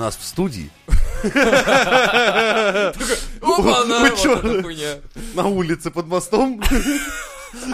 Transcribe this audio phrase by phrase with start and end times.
[0.00, 0.70] нас в студии
[3.42, 4.40] Опа, на, чё?
[5.44, 6.62] улице под мостом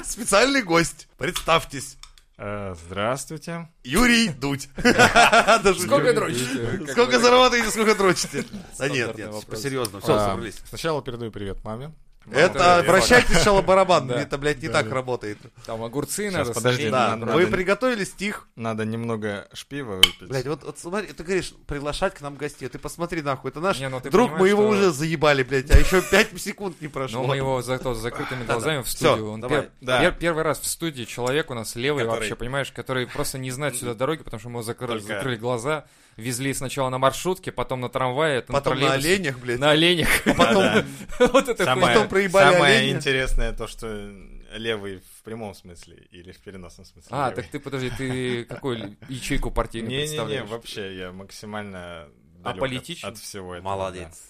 [0.05, 1.07] специальный гость.
[1.17, 1.97] Представьтесь.
[2.39, 3.69] Э, Здравствуйте.
[3.85, 4.69] Юрий Дудь.
[4.77, 6.87] Сколько дрочите?
[6.93, 8.45] Сколько заработаете, сколько дрочите?
[8.79, 10.03] Да нет, нет, по-серьезному.
[10.03, 10.57] Все, А, собрались.
[10.69, 11.93] Сначала передаю привет маме.
[12.33, 14.21] Это да, обращайте сначала барабан, Да.
[14.21, 15.39] это, блядь, не Да, так работает.
[15.65, 16.91] Там огурцы Сейчас, надо подожди.
[16.91, 18.49] Да, надо- вы надо- приготовили стих.
[18.57, 20.29] Надо немного шпива выпить.
[20.29, 22.69] Блядь, вот, вот смотри, ты говоришь, приглашать к нам гостей.
[22.69, 25.71] Ты посмотри нахуй, это наш Не, ну ты друг, мы его что- уже заебали, блядь,
[25.71, 27.23] а еще 5 секунд не прошло.
[27.23, 29.31] мы его зато с закрытыми глазами в студию.
[29.31, 29.61] Он давай.
[29.61, 30.03] пер- Да.
[30.03, 33.51] пер- первый раз в студии человек у нас левый Который- вообще, понимаешь, который просто не
[33.51, 35.85] знает сюда дороги, потому что мы закрыли, Только- закрыли глаза,
[36.17, 39.59] везли сначала на маршрутке, потом на трамвае, Потом на троллейбусе, оленях, блядь.
[39.59, 40.09] на оленях.
[40.25, 40.85] Да-да.
[41.33, 42.97] Вот это Самое, Потом проебали самое оленя.
[42.97, 44.11] интересное то, что
[44.53, 47.09] левый в прямом смысле или в переносном смысле.
[47.11, 47.43] А, левый.
[47.43, 50.49] так ты подожди, ты какую ячейку партийную Не-не-не, представляешь?
[50.51, 52.09] вообще, я максимально
[52.43, 53.09] Аполитичен?
[53.09, 53.69] от всего этого.
[53.71, 54.23] Молодец.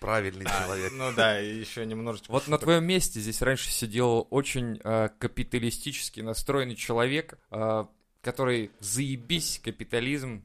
[0.00, 0.62] Правильный да.
[0.64, 0.92] человек.
[0.94, 2.30] Ну да, и еще немножечко...
[2.30, 7.84] Вот на твоем месте здесь раньше сидел очень э, капиталистически настроенный человек, э,
[8.22, 10.44] который заебись капитализм.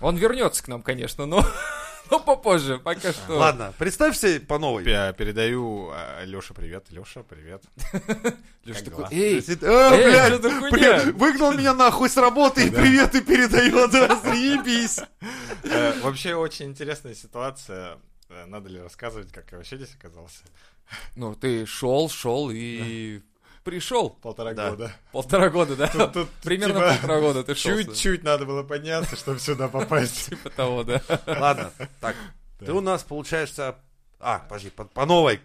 [0.00, 1.44] Он вернется к нам, конечно, но,
[2.10, 3.34] но попозже, пока что.
[3.38, 4.84] Ладно, представься по новой.
[4.84, 5.92] Пе- Передаю
[6.24, 6.86] Леша привет.
[6.90, 7.62] Леша, привет.
[8.64, 13.20] Лёш как такой, эй, Э, Эй, блядь, выгнал меня нахуй с работы и привет и
[13.20, 15.00] передает, да, заебись.
[15.64, 17.98] Э, Вообще очень интересная ситуация.
[18.28, 20.42] Э, Надо ли рассказывать, как я вообще здесь оказался?
[21.16, 23.22] ну ты шел, шел и
[23.64, 24.10] пришел.
[24.10, 24.70] Полтора Да.
[24.70, 24.92] года.
[25.12, 25.86] Полтора года, да?
[25.88, 27.76] Тут- тут Примерно типа полтора года ты шел.
[27.78, 30.26] Чуть-чуть надо было подняться, чтобы сюда попасть.
[30.30, 31.00] Типа того, да.
[31.26, 32.16] Ладно, так,
[32.58, 33.76] ты у нас получаешься...
[34.20, 35.40] А, подожди, по, по новой.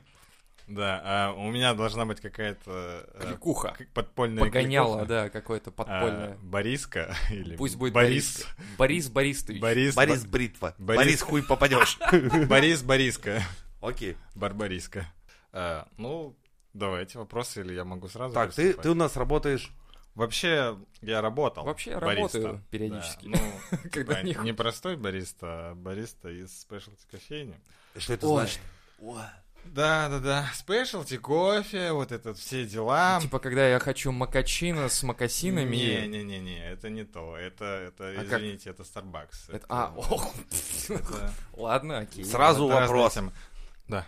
[0.68, 3.74] Да, а у меня должна быть какая-то э, Кликуха.
[3.94, 5.06] подпольная Погоняло, кликуха.
[5.08, 6.38] да, какое-то А, подпольное.
[6.42, 8.46] Бориска или Пусть будет Борис.
[8.78, 9.08] Борис.
[9.08, 9.62] Борис Борисович.
[9.62, 9.96] Борис.
[9.96, 10.76] Борис Бритва.
[10.78, 11.98] Борис- Борис хуй попадешь.
[12.50, 13.42] Борис Бориска.
[13.82, 14.18] Окей.
[14.36, 15.08] Барбариска.
[15.54, 16.36] А, Ну,
[16.78, 18.84] давайте вопросы, или я могу сразу Так, ты, приступать?
[18.84, 19.72] ты у нас работаешь...
[20.16, 21.64] Вообще, я работал.
[21.64, 22.40] Вообще я бариста.
[22.40, 23.28] работаю периодически.
[23.32, 27.54] Да, ну, Когда не не простой бариста, а бариста из спешлти кофейни.
[27.96, 28.42] Что это Ой.
[28.42, 28.60] значит?
[29.66, 30.50] Да, да, да.
[30.56, 33.20] Спешлти, кофе, вот это все дела.
[33.22, 35.76] Типа, когда я хочу макачино с макасинами.
[35.76, 37.38] Не-не-не-не, это не то.
[37.38, 38.40] Это, это А как?
[38.40, 39.50] извините, это Starbucks.
[39.54, 40.34] Это- А, ох.
[40.90, 42.24] это- Ладно, окей.
[42.26, 43.14] Сразу это вопрос.
[43.14, 43.34] тема.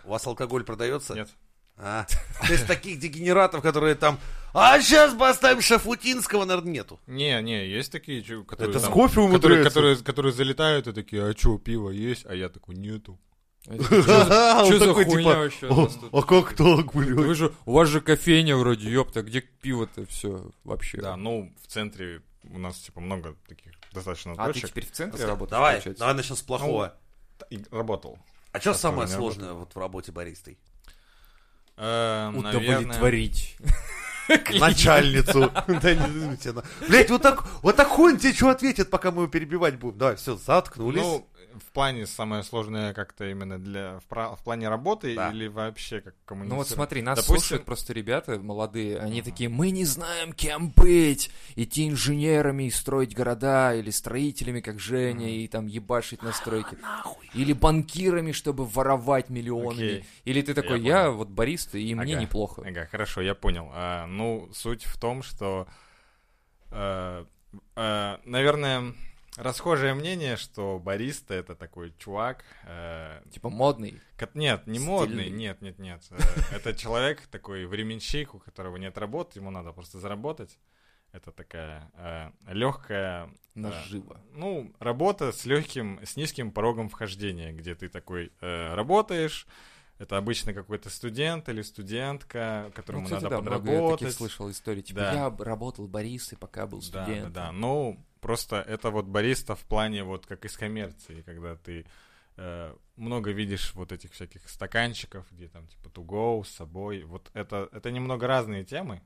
[0.04, 1.14] У вас алкоголь продается?
[1.14, 1.28] Нет.
[1.82, 2.06] А,
[2.46, 4.18] то есть таких дегенератов, которые там...
[4.52, 7.00] А сейчас поставим Шафутинского, наверное, нету.
[7.06, 9.70] Не, не, есть такие, которые, Это с там- кофе которые, умудряются.
[9.70, 12.26] которые, которые залетают и такие, а что, пиво есть?
[12.26, 13.18] А я такой, нету.
[13.68, 16.08] Ага, Что за такой, хуйня типа, вообще?
[16.12, 17.52] А как так, блядь?
[17.64, 20.98] у вас же кофейня вроде, ёпта, где пиво-то все вообще?
[21.00, 25.24] Да, ну, в центре у нас, типа, много таких достаточно А ты теперь в центре
[25.24, 25.50] работаешь,
[25.84, 26.96] Давай, давай начнем с плохого.
[27.50, 28.18] И работал.
[28.52, 30.58] А что самое сложное вот в работе баристой?
[31.82, 33.56] Э, наверное, Удовлетворить.
[34.60, 35.50] Начальницу.
[35.66, 39.76] Извините, она- Блядь, вот так, вот так хуй тебе что ответит, пока мы его перебивать
[39.78, 39.98] будем.
[39.98, 41.02] Давай, все, заткнулись.
[41.02, 41.26] Ну,
[41.62, 45.30] в плане самое сложное как-то именно для в, пра- в плане работы Да.
[45.30, 46.50] или вообще как коммуницировать?
[46.50, 50.70] Ну вот смотри, нас Допустим- слушают просто ребята молодые, они такие, мы не знаем, кем
[50.70, 56.76] быть, идти инженерами и строить города, или строителями, как Женя, и там ебашить на стройке,
[57.34, 60.04] или банкирами, чтобы воровать миллионами, Окей.
[60.24, 62.22] или ты такой, Я я, вот бариста, и мне Ага.
[62.22, 62.62] неплохо.
[62.66, 63.68] Ага, хорошо, я понял.
[63.72, 65.66] А, ну, суть в том, что,
[66.70, 67.24] э,
[67.76, 68.94] э, наверное,
[69.36, 72.44] расхожее мнение, что бариста это такой чувак.
[72.64, 74.00] э, Типа модный.
[74.34, 75.38] нет, не модный, Стильный.
[75.38, 76.02] нет, нет, нет.
[76.10, 76.18] Э,
[76.56, 80.58] Это человек такой временщик, у которого нет работы, ему надо просто заработать.
[81.12, 81.90] Это такая
[82.46, 84.20] легкая Наживо.
[84.32, 89.46] ну, работа с легким, с низким порогом вхождения, где ты такой э, работаешь.
[89.98, 93.98] Это обычно какой-то студент или студентка, которому Ну, кстати, надо да, много я подработать.
[94.00, 94.82] таких слышал историй.
[94.82, 95.12] Типа, Да.
[95.12, 97.32] я работал баристой, пока был Да, студентом.
[97.32, 97.52] да, да.
[97.52, 101.86] Ну, просто это вот бариста в плане вот как из коммерции, когда ты
[102.36, 107.02] э, много видишь вот этих всяких стаканчиков, где там типа to go с собой.
[107.02, 109.02] Вот это, это немного разные темы.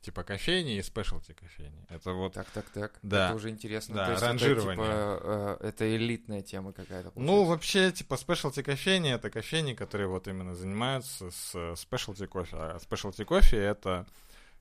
[0.00, 1.84] Типа кофейни и спешлти кофейни.
[1.88, 2.98] Это вот Так, так, так.
[3.02, 3.26] Да.
[3.26, 3.96] Это уже интересно.
[3.96, 4.76] Да, То есть это, ранжирование.
[4.76, 7.12] типа, э, это элитная тема какая-то.
[7.16, 12.56] Ну, вообще, типа, спешлти кофейни— это кофейни, которые вот именно занимаются с спешлти кофе.
[12.56, 14.06] А спешлти кофе— это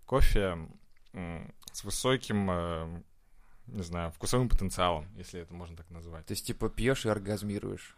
[0.08, 0.58] кофе
[1.72, 3.02] с высоким, э,
[3.68, 6.26] не знаю, вкусовым потенциалом, если это можно так назвать.
[6.26, 7.96] То есть, типа, пьешь и оргазмируешь.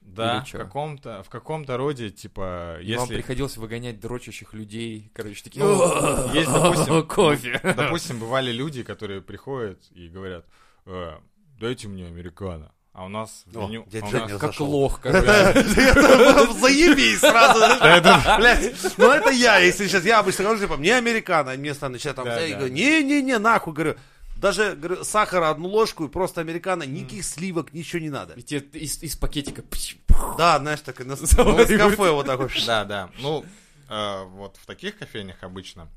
[0.00, 3.14] Да, в каком-то, в каком-то роде, типа, И Вам если...
[3.14, 5.10] приходилось выгонять дрочащих людей.
[5.14, 5.64] Короче, такие...
[5.64, 7.58] Ну, есть, допустим, кофе.
[7.62, 10.44] Допустим, бывали люди, которые приходят и говорят,
[10.84, 11.14] «Э,
[11.58, 12.70] дайте мне американо.
[12.92, 13.84] А у нас в О, меню...
[13.90, 14.70] дядя а у нас- Как зашел.
[14.70, 15.00] лох.
[15.04, 17.60] Это заебись сразу.
[18.98, 22.26] Ну это я, если сейчас, я обычно говорю, типа, мне американо, и мне начинают там,
[22.26, 23.96] не-не-не, нахуй, говорю,
[24.44, 28.34] даже говорю, сахара одну ложку и просто американо, никаких сливок, ничего не надо.
[28.34, 29.64] И тебе из, из пакетика...
[30.36, 32.50] Да, знаешь, так и на, кафе вот так вот.
[32.66, 33.10] Да, да.
[33.20, 33.42] Ну,
[33.88, 35.88] э, вот в таких кофейнях обычно,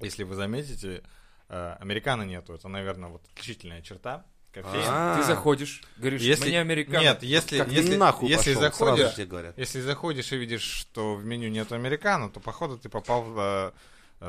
[0.00, 1.02] если вы заметите,
[1.50, 2.54] э, американо нету.
[2.54, 4.84] Это, наверное, вот отличительная черта кофеин.
[4.88, 5.18] А.
[5.18, 6.98] Ты заходишь, говоришь, Если- мне американо.
[6.98, 9.58] Нет, если, Как если, нахуй если пошел, сразу заходишь, же тебе говорят.
[9.58, 13.72] если заходишь и видишь, что в меню нет американо, то походу ты попал в, э,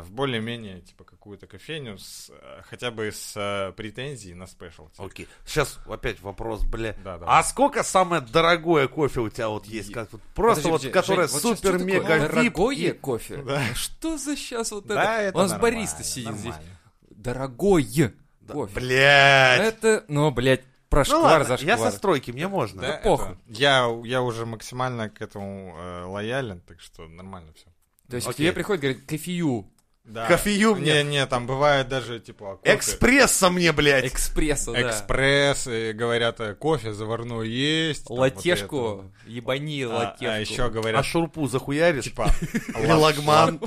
[0.02, 4.88] в более-менее типа какую-то кофейню с, э, хотя бы с э, претензией на спешл.
[4.98, 5.28] Окей.
[5.46, 6.96] Сейчас опять вопрос, бля.
[7.04, 7.26] Да, да.
[7.28, 9.92] А сколько самое дорогое кофе у тебя вот есть?
[9.94, 12.28] Как вот просто Подожди, вот, которое Жень, вот супер-мега такое?
[12.30, 13.44] Дорогое и- кофе?
[13.76, 14.96] Что за сейчас вот это?
[14.96, 16.46] Да, это У нас нормально, бариста сидит здесь.
[16.54, 16.78] нормально.
[17.12, 18.74] Дорогое Да, кофе.
[18.80, 19.62] Блядь.
[19.62, 21.92] Это, ну, блядь, про Ну шквар ладно, за я шквар.
[21.92, 22.82] со стройки, мне можно.
[22.82, 23.38] Да, это- похуй.
[23.48, 27.68] Я, я уже максимально к этому э, лоялен, так что нормально все.
[28.10, 28.46] То есть к Окей.
[28.48, 29.72] тебе приходит, говорит, кофею,
[30.04, 30.28] Да.
[30.28, 31.02] Кофею мне.
[31.04, 32.76] Не, не, там бывает даже типа а кофе.
[32.76, 34.06] Экспресса мне, блядь.
[34.06, 34.82] экспресса, да.
[34.90, 38.08] Экспресс, и говорят, э, кофе заварной есть.
[38.08, 39.94] там вот Латешку, ебани это.
[39.94, 40.26] А- латешку.
[40.26, 42.04] А, еще А говорят, шурпу захуяришь?
[42.04, 42.30] типа,
[42.76, 43.60] лагман.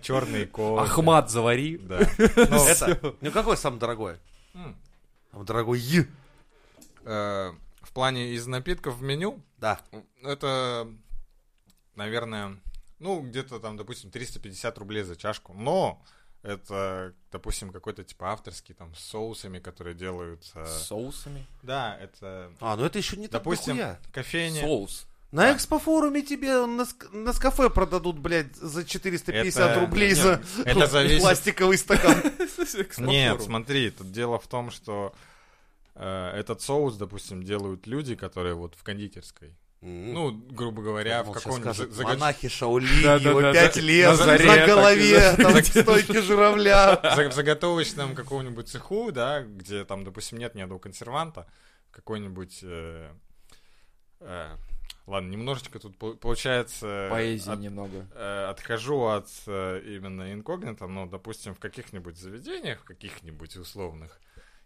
[0.00, 0.82] черный кофе.
[0.90, 1.76] Ахмат завари.
[1.76, 1.98] Да.
[2.36, 4.14] Ну, Это, ну какой самый дорогой?
[5.30, 6.06] Самый дорогой Е.
[7.04, 7.52] э,
[7.82, 9.78] в плане из напитков в меню, Да.
[10.22, 10.88] это,
[11.94, 12.56] наверное,
[12.98, 15.52] ну, где-то там, допустим, 350 рублей за чашку.
[15.54, 16.02] Но
[16.42, 20.50] это, допустим, какой-то типа авторский там с соусами, которые делают.
[20.54, 21.46] э, С соусами.
[21.62, 23.78] Да, это, А, ну это еще не так допустим,
[24.12, 24.60] кофейня.
[24.60, 25.06] Соус.
[25.32, 30.86] На экспофоруме тебе на, на кафе продадут, блядь, за 450 Это- рублей нет, за это
[30.86, 32.22] зависит- пластиковый стакан.
[32.98, 35.12] Нет, смотри, тут дело в том, что
[35.96, 39.52] э, этот соус, допустим, делают люди, которые вот в кондитерской.
[39.88, 43.80] Ну, грубо говоря, в каком-нибудь скажет, Монахи Шаолини, Да, да, его да, пять да.
[43.80, 45.36] лет, На заре на так, голове, да.
[45.52, 47.00] там стойки журавля.
[47.30, 51.46] в заготовочном каком-нибудь цеху, да, где там, допустим, нет ни одного консерванта,
[51.92, 52.58] какой-нибудь...
[52.64, 53.12] э,
[54.20, 54.56] э,
[55.06, 57.06] ладно, немножечко тут пол- получается...
[57.08, 58.06] Поэзии от- немного.
[58.14, 64.20] э, отхожу от э, именно инкогнито, но, допустим, в каких-нибудь заведениях, в каких-нибудь условных,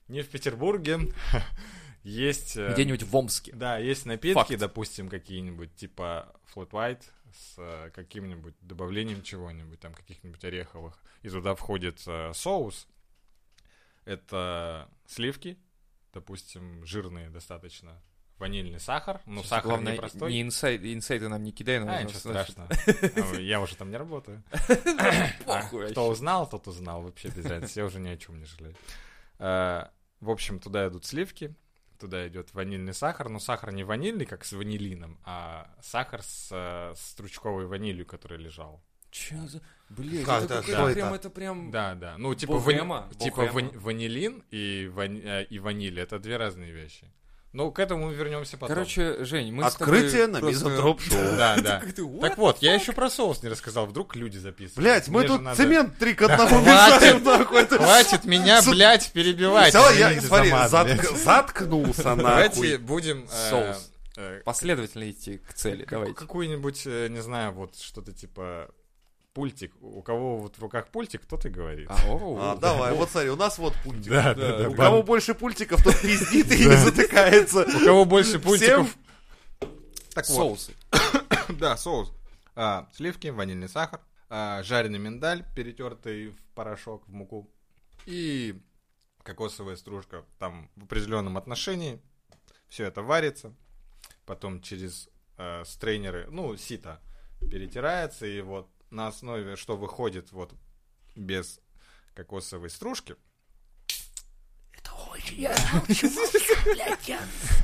[0.08, 0.98] не в Петербурге,
[2.02, 2.56] есть...
[2.56, 3.52] э, Где-нибудь в Омске.
[3.54, 4.56] Да, есть напитки, Факт.
[4.58, 7.02] допустим, какие-нибудь, типа Flat White
[7.32, 10.98] с э, каким-нибудь добавлением чего-нибудь, там, каких-нибудь ореховых.
[11.22, 12.86] И туда входит э, соус.
[14.04, 15.58] Это сливки,
[16.12, 18.00] допустим, жирные достаточно.
[18.38, 19.20] Ванильный сахар.
[19.26, 20.32] Ну, сахар Главное, не простой.
[20.32, 21.76] не инсайд, инсайты нам не кидай.
[21.86, 22.70] А, ничего страшного.
[23.36, 24.42] А, Я уже там не работаю.
[25.44, 27.02] Похуй Кто узнал, тот узнал.
[27.02, 27.80] Вообще без разницы.
[27.80, 28.74] Я уже ни о чем не жалею.
[29.38, 31.54] В общем, туда идут сливки,
[32.00, 36.94] туда идет ванильный сахар, но сахар не ванильный, как с ванилином, а сахар с э,
[36.96, 38.82] стручковой ванилью, который лежал.
[39.10, 39.60] Чё за...
[39.88, 40.62] Блин, Как это, это?
[40.62, 41.16] Что прям, это?
[41.16, 41.70] это прям...
[41.72, 42.16] Да, да.
[42.16, 47.12] Ну, типа, вани- типа ванилин и, вани- э, и ваниль это две разные вещи.
[47.52, 48.74] Ну, к этому мы вернемся потом.
[48.76, 51.18] Короче, Жень, мы Открытие с тобой на просто- Мизантроп Шоу.
[51.36, 51.82] да, да.
[52.20, 54.76] Так вот, я еще про соус не рассказал, вдруг люди записывают.
[54.76, 57.00] Блять, мы тут цемент три к одному хватит.
[57.02, 57.66] мешаем, нахуй.
[57.66, 59.74] Хватит меня, блядь, перебивать.
[59.74, 60.52] Я, смотри,
[61.16, 62.76] заткнулся, Давайте нахуй.
[62.78, 63.24] будем...
[63.24, 63.90] э, Соус.
[64.16, 66.14] э, Последовательно идти к цели, давайте.
[66.14, 68.68] Какую-нибудь, э, не знаю, вот что-то типа
[69.32, 69.72] пультик.
[69.80, 71.88] У кого вот в руках пультик, тот и говорит.
[71.90, 74.10] А, о, А, о, давай, вот смотри, у нас вот пультик.
[74.10, 74.68] Да, да, да, да.
[74.70, 77.62] У кого больше пультиков, тот пиздит и не затыкается.
[77.62, 78.96] У кого больше пультиков...
[80.14, 80.72] Так вот, Соусы.
[81.48, 82.12] да, соус.
[82.56, 87.48] А, сливки, ванильный сахар, а, жареный миндаль, перетертый в порошок, в муку,
[88.06, 88.60] и
[89.22, 92.00] кокосовая стружка там в определенном отношении.
[92.68, 93.54] Все это варится,
[94.26, 95.08] потом через
[95.38, 97.00] э, стрейнеры, ну, сито
[97.40, 100.52] перетирается, и вот на основе, что выходит вот
[101.16, 101.60] без
[102.14, 103.16] кокосовой стружки,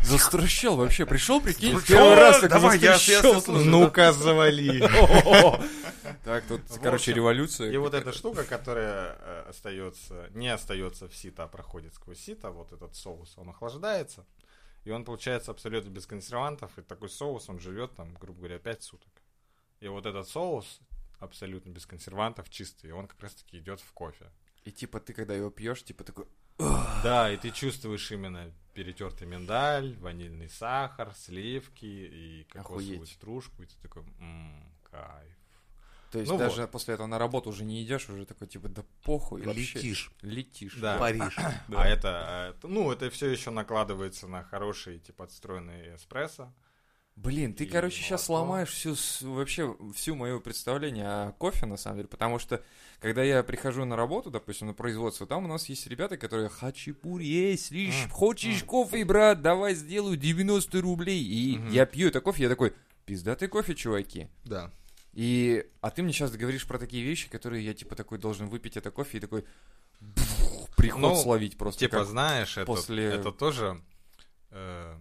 [0.03, 1.07] Застращал вообще.
[1.07, 4.83] Пришел, прикинь, Ну первый раз так Давай, я- я ну-ка завали.
[6.25, 7.71] Так, тут, короче, революция.
[7.71, 12.51] И вот эта штука, которая э, остается, не остается в сито, а проходит сквозь сито,
[12.51, 14.25] вот этот соус, он охлаждается,
[14.85, 18.83] и он получается абсолютно без консервантов, и такой соус, он живет там, грубо говоря, 5
[18.83, 19.13] суток.
[19.81, 20.81] И вот этот соус
[21.19, 24.31] абсолютно без консервантов, чистый, он как раз-таки идет в кофе.
[24.65, 26.27] И типа ты, когда его пьешь, типа такой...
[26.59, 33.13] Да, и ты чувствуешь именно перетертый миндаль, ванильный сахар, сливки и кокосовую Охуеть.
[33.13, 35.37] стружку, и ты такой, «М, кайф.
[36.11, 38.85] То есть Ну даже после этого на работу уже не идешь, уже такой типа да
[39.03, 39.79] похуй вообще.
[39.79, 40.77] Летишь Летишь.
[40.77, 40.99] Да.
[40.99, 41.37] Париж.
[41.69, 41.83] Да.
[41.83, 46.53] А это, а это- ну, это все еще накладывается на хороший, типа, отстроенный эспрессо.
[47.17, 48.45] Блин, ты, И короче, сейчас молоко.
[48.45, 48.95] сломаешь всю,
[49.35, 52.63] вообще всю мое представление о кофе, на самом деле, потому что,
[53.01, 57.25] когда я прихожу на работу, допустим, на производство, там у нас есть ребята, которые «Хачапури
[57.71, 61.23] лишь, М, хочешь кофе, брат, давай сделаю 90 рублей».
[61.25, 61.71] И Мгм.
[61.71, 62.75] я пью это кофе, я такой
[63.07, 64.29] «Пиздатый кофе, чуваки».
[64.45, 64.71] Да.
[65.15, 68.77] И, а ты мне сейчас говоришь про такие вещи, которые я, типа, такой должен выпить
[68.77, 69.47] это кофе и такой
[70.77, 71.81] приход Ну, словить просто.
[71.81, 73.81] Типа, знаешь, это, после- это тоже,
[74.51, 74.95] э,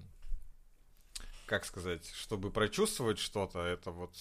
[1.45, 4.11] как сказать, чтобы прочувствовать что-то, это вот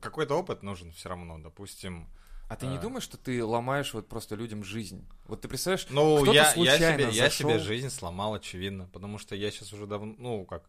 [0.00, 2.08] какой-то опыт нужен все равно, допустим.
[2.48, 2.80] А ты не а.
[2.80, 5.08] думаешь, что ты ломаешь вот просто людям жизнь?
[5.26, 7.50] Вот ты представляешь, Ну, я, я, себе, я зашел.
[7.50, 10.68] себе жизнь сломал, очевидно, потому что я сейчас уже давно, ну, как...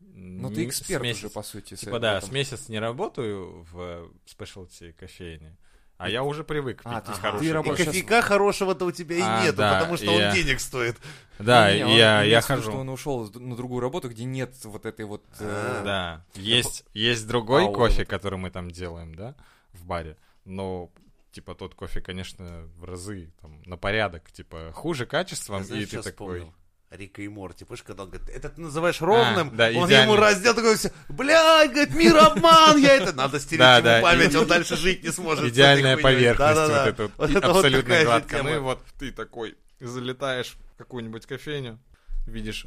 [0.00, 1.76] ну ты эксперт уже, по сути.
[1.76, 5.56] Типа, да, с месяц не работаю в спешлти кофейне,
[6.02, 7.90] а я уже привык пить А, то есть хороший ты И работаешь кофе.
[8.02, 10.96] кофейка хорошего-то у тебя и А, нету, да, потому что я- он денег стоит.
[11.38, 12.62] Да, Не, и он я, я хожу.
[12.62, 15.22] что он ушел на другую работу, где нет вот этой вот...
[15.40, 19.34] э, А, Да, есть, есть другой Ауры кофе, вот который мы там делаем, да,
[19.72, 20.90] в баре, но
[21.32, 25.96] типа тот кофе, конечно, в разы, там, на порядок, типа, хуже качеством, Знаешь, и ты
[26.02, 26.40] такой...
[26.40, 26.54] вспомнил?
[26.92, 30.10] Рика и Морти, помнишь, когда он говорит, это ты называешь ровным, А, да, он идеально.
[30.10, 34.00] ему раздел такой, все, блядь, говорит, мир обман, я это, надо стереть Да, ему да,
[34.02, 35.44] память, он дальше жить не сможет.
[35.46, 38.42] Идеальная поверхность, вот это вот, это абсолютно гладкая.
[38.42, 41.78] Ну и вот ты такой залетаешь в какую-нибудь кофейню,
[42.26, 42.66] видишь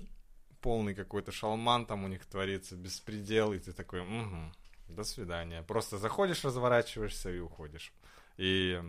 [0.62, 4.52] полный какой-то шалман там у них творится, беспредел, и ты такой, «Мгм,
[4.88, 5.62] до свидания.
[5.62, 7.94] Просто заходишь, разворачиваешься и уходишь.
[8.38, 8.82] И,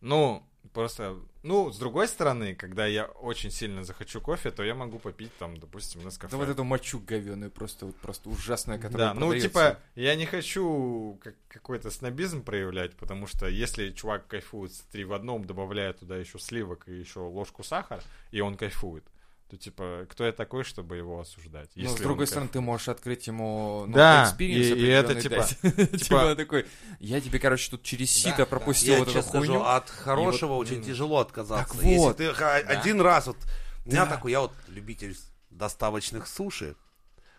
[0.00, 4.98] ну, просто, ну, с другой стороны, когда я очень сильно захочу кофе, то я могу
[4.98, 9.14] попить там, допустим, на Да вот эту мочу говеную, просто, вот, просто ужасная, которая да,
[9.14, 9.48] ну продается.
[9.48, 15.04] типа, я не хочу как- какой-то снобизм проявлять, потому что если чувак кайфует с три
[15.04, 19.04] в одном, добавляя туда еще сливок и еще ложку сахара, и он кайфует,
[19.48, 21.70] то типа, кто я такой, чтобы его осуждать?
[21.74, 25.14] Но, если с другой он стороны, ты можешь открыть ему ну, Да, и- и это
[25.20, 26.00] типа- дать.
[26.02, 26.66] Типа такой,
[27.00, 29.62] я тебе, короче, тут через сито пропустил Я вот эту хуйню.
[29.62, 31.74] от хорошего очень м, тяжело отказаться.
[31.74, 33.38] Так Если ты один раз, вот,
[33.86, 35.16] у меня такой, я вот любитель
[35.50, 36.76] доставочных суши.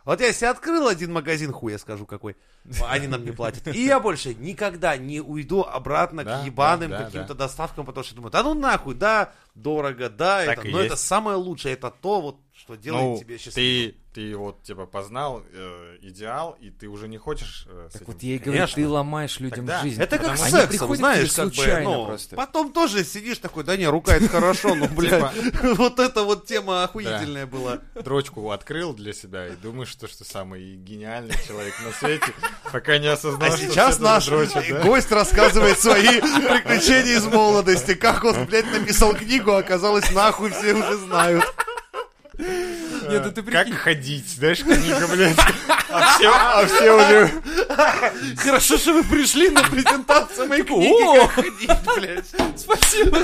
[0.05, 2.35] Вот я себе открыл один магазин, хуй я скажу какой.
[2.87, 3.67] Они нам не платят.
[3.67, 8.03] И я больше никогда не уйду обратно Да, к ебаным да, да, каким-то доставкам, потому
[8.03, 11.05] что думаю, да ну нахуй, да, дорого, да, Так это, но это есть.
[11.07, 13.91] самое лучшее, это то, вот, что делает Ну, тебя счастливым.
[13.91, 18.01] ты, ты вот, типа, познал э, идеал, и ты уже не хочешь э, с Так
[18.01, 18.13] этим...
[18.13, 18.75] вот я и говорю, Конечно.
[18.75, 20.01] ты ломаешь людям Тогда жизнь.
[20.01, 22.35] Это как Потому с что они сексом, приходят знаешь, как тебе случайно бы, ну, просто.
[22.35, 25.23] потом тоже сидишь такой, да не, рука это хорошо, ну, блядь,
[25.77, 27.79] вот эта вот тема охуительная была.
[28.03, 32.33] дрочку открыл для себя и думаешь, что, что самый гениальный человек на свете,
[32.73, 34.27] пока не осознал, А что сейчас наш
[34.83, 40.73] гость рассказывает свои приключения из молодости, как он, блядь, написал книгу, а оказалось, нахуй все
[40.73, 41.45] уже знают.
[42.39, 43.75] Нет, ну ты Как прикинь.
[43.75, 45.37] ходить, знаешь, книга, блядь.
[45.89, 47.31] А все, а все уже...
[48.37, 51.27] Хорошо, что вы пришли на презентацию моей книги, О!
[51.27, 52.27] как ходить, блядь.
[52.55, 53.17] Спасибо,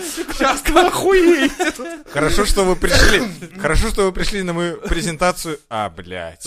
[0.00, 1.72] Сейчас охуеете.
[2.12, 3.22] Хорошо, что вы пришли.
[3.60, 5.58] Хорошо, что вы пришли на мою презентацию.
[5.68, 6.46] А, блядь.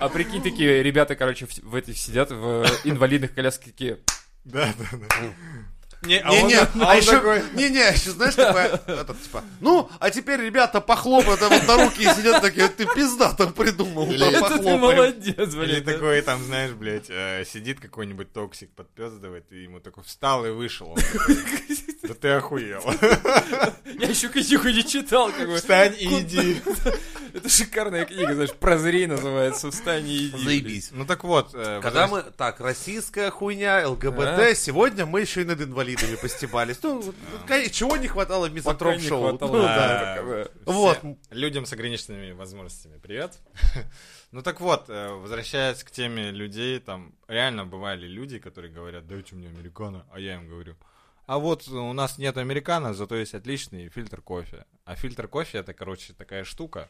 [0.00, 3.98] А прикинь, такие ребята, короче, в, в этих сидят в инвалидных колясках такие.
[4.44, 5.34] Да, да, да.
[6.02, 7.42] Не, а Не, он, не, а а он еще, такой...
[7.54, 11.84] не, не, еще знаешь, такое, этот, типа, ну, а теперь ребята похлопают, а вот на
[11.84, 15.84] руки и сидят такие, ты пизда там придумал, Или- да, Это ты молодец, Или блин.
[15.84, 15.92] да.
[15.92, 20.96] такой, там, знаешь, блядь, э, сидит какой-нибудь токсик, подпездывает, и ему такой встал и вышел.
[22.02, 22.82] Да ты охуел.
[23.84, 25.56] Я еще книгу не читал, как бы.
[25.56, 26.60] Встань и иди.
[27.34, 30.44] Это шикарная книга, знаешь, «Прозрей» называется, «Встань и иди».
[30.44, 30.88] Заебись.
[30.92, 31.50] Ну так вот.
[31.54, 34.54] э, Когда мы, так, российская хуйня, ЛГБТ, А?
[34.56, 35.60] сегодня мы еще и над
[35.94, 36.82] инвалидами постебались.
[36.82, 37.02] Ну,
[37.70, 39.28] чего не хватало в Пока мизантроп не шоу.
[39.28, 40.72] хватало, Ну.
[40.72, 41.00] Вот.
[41.30, 43.38] Людям с ограниченными возможностями привет.
[44.32, 49.34] Ну так вот, э, возвращаясь к теме людей, там реально бывали люди, которые говорят, дайте
[49.34, 50.76] мне американо, а я им говорю,
[51.26, 54.66] а вот у нас нет американо, зато есть отличный фильтр кофе.
[54.84, 56.88] А фильтр кофе это, короче, такая штука,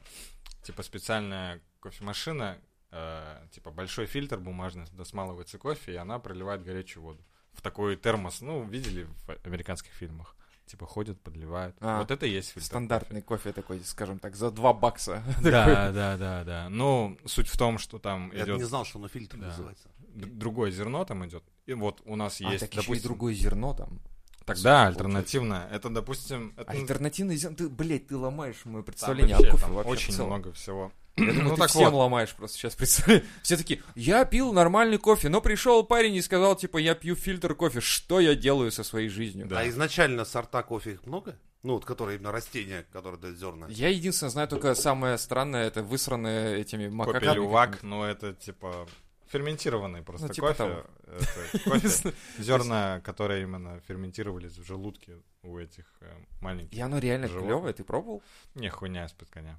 [0.62, 2.59] типа специальная кофемашина,
[2.90, 7.25] э, типа большой фильтр бумажный, туда смалывается кофе, и она проливает горячую воду.
[7.52, 10.37] В такой термос, ну, видели в американских фильмах?
[10.66, 11.75] Типа ходят, подливают.
[11.80, 15.23] А, вот это и есть фильтр Стандартный кофе такой, скажем так, за 2 бакса.
[15.42, 16.69] да, да, да, да.
[16.69, 19.49] Ну, суть в том, что там Я идет не знал, что оно фильтр Да.
[19.49, 19.88] называется.
[19.99, 21.42] д- другое зерно там идет.
[21.66, 24.00] И вот у нас А, есть, так еще и допустим, другое зерно там.
[24.44, 25.68] Тогда альтернативно.
[25.70, 26.54] Это, допустим...
[26.56, 29.92] Это, Альтернативный зелень, ты, блядь, ты ломаешь мое там представление вообще, о кофе там вообще
[29.92, 30.92] очень много всего.
[31.16, 31.99] Я думаю, Ну ты так всем вот.
[31.99, 33.23] ломаешь просто сейчас представь.
[33.42, 37.54] Все такие, я пил нормальный кофе, но пришел парень и сказал, типа, я пью фильтр
[37.54, 37.80] кофе.
[37.80, 39.47] Что я делаю со своей жизнью?
[39.47, 39.61] Да.
[39.61, 41.37] А изначально сорта кофе их много?
[41.62, 43.66] Ну, вот которые именно растения, которые дают зерна.
[43.68, 47.35] Я единственное знаю только самое странное, это высранное этими макаками.
[47.35, 48.88] лювак, но это типа
[49.30, 50.58] ферментированный просто Ну, типа кофе.
[50.58, 50.84] того.
[51.06, 56.76] Это кофе, зерна, которые именно ферментировались в желудке у этих э, маленьких.
[56.76, 58.22] И оно реально клевое, ты пробовал?
[58.54, 59.58] Не, хуйня из-под коня.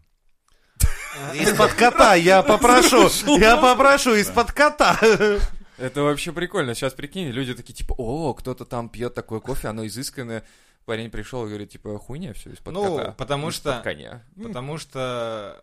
[1.34, 4.98] Из-под кота я попрошу, я попрошу из-под кота.
[5.78, 6.74] Это вообще прикольно.
[6.76, 10.44] Сейчас прикинь, люди такие, типа, о, кто-то там пьет такое кофе, оно изысканное.
[10.86, 13.12] Парень пришел и говорит, типа, хуйня все из-под Ну, кота.
[13.14, 14.24] потому Из-под что- коня.
[14.42, 15.62] Потому что,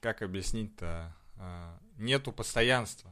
[0.00, 3.10] как объяснить-то, а, нету постоянства.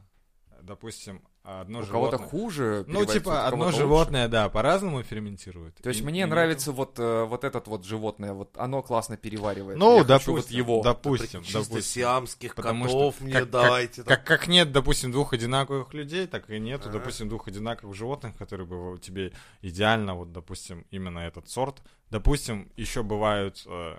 [0.61, 2.29] Допустим, одно У кого-то животное...
[2.29, 2.85] хуже.
[2.87, 3.77] Ну, типа, одно кого-то лучше.
[3.79, 5.75] животное, да, по-разному ферментирует.
[5.75, 9.17] То есть И- мне и нравится вот, э, вот этот вот животное, вот оно классно
[9.17, 9.77] переваривает.
[9.77, 10.81] Ну, Я хочу допустим, вот его.
[10.83, 11.81] допустим, Чисто допустим.
[11.81, 14.03] сиамских Потому котов что мне как- дайте.
[14.03, 14.15] там.
[14.15, 16.99] Как, как нет, допустим, двух одинаковых людей, так и нету, Ага.
[16.99, 21.81] допустим, двух одинаковых животных, которые бы тебе идеально, вот, допустим, именно этот сорт.
[22.09, 23.63] Допустим, еще бывают...
[23.65, 23.97] э,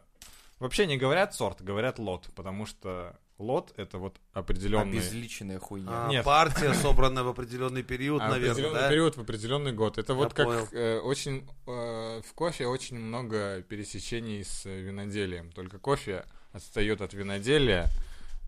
[0.61, 4.99] вообще не говорят сорт, говорят лот, потому что лот— это вот определенный...
[4.99, 6.07] Обезличенная хуйня.
[6.07, 6.25] А, Нет.
[6.25, 8.89] Партия, собранная в определенный период, А, наверное, определенный да?
[8.89, 9.99] период в определенный год.
[9.99, 10.69] Это вот как понял.
[10.73, 15.51] э, очень э, в кофе очень много пересечений с виноделием.
[15.53, 17.87] Только кофе отстает от виноделия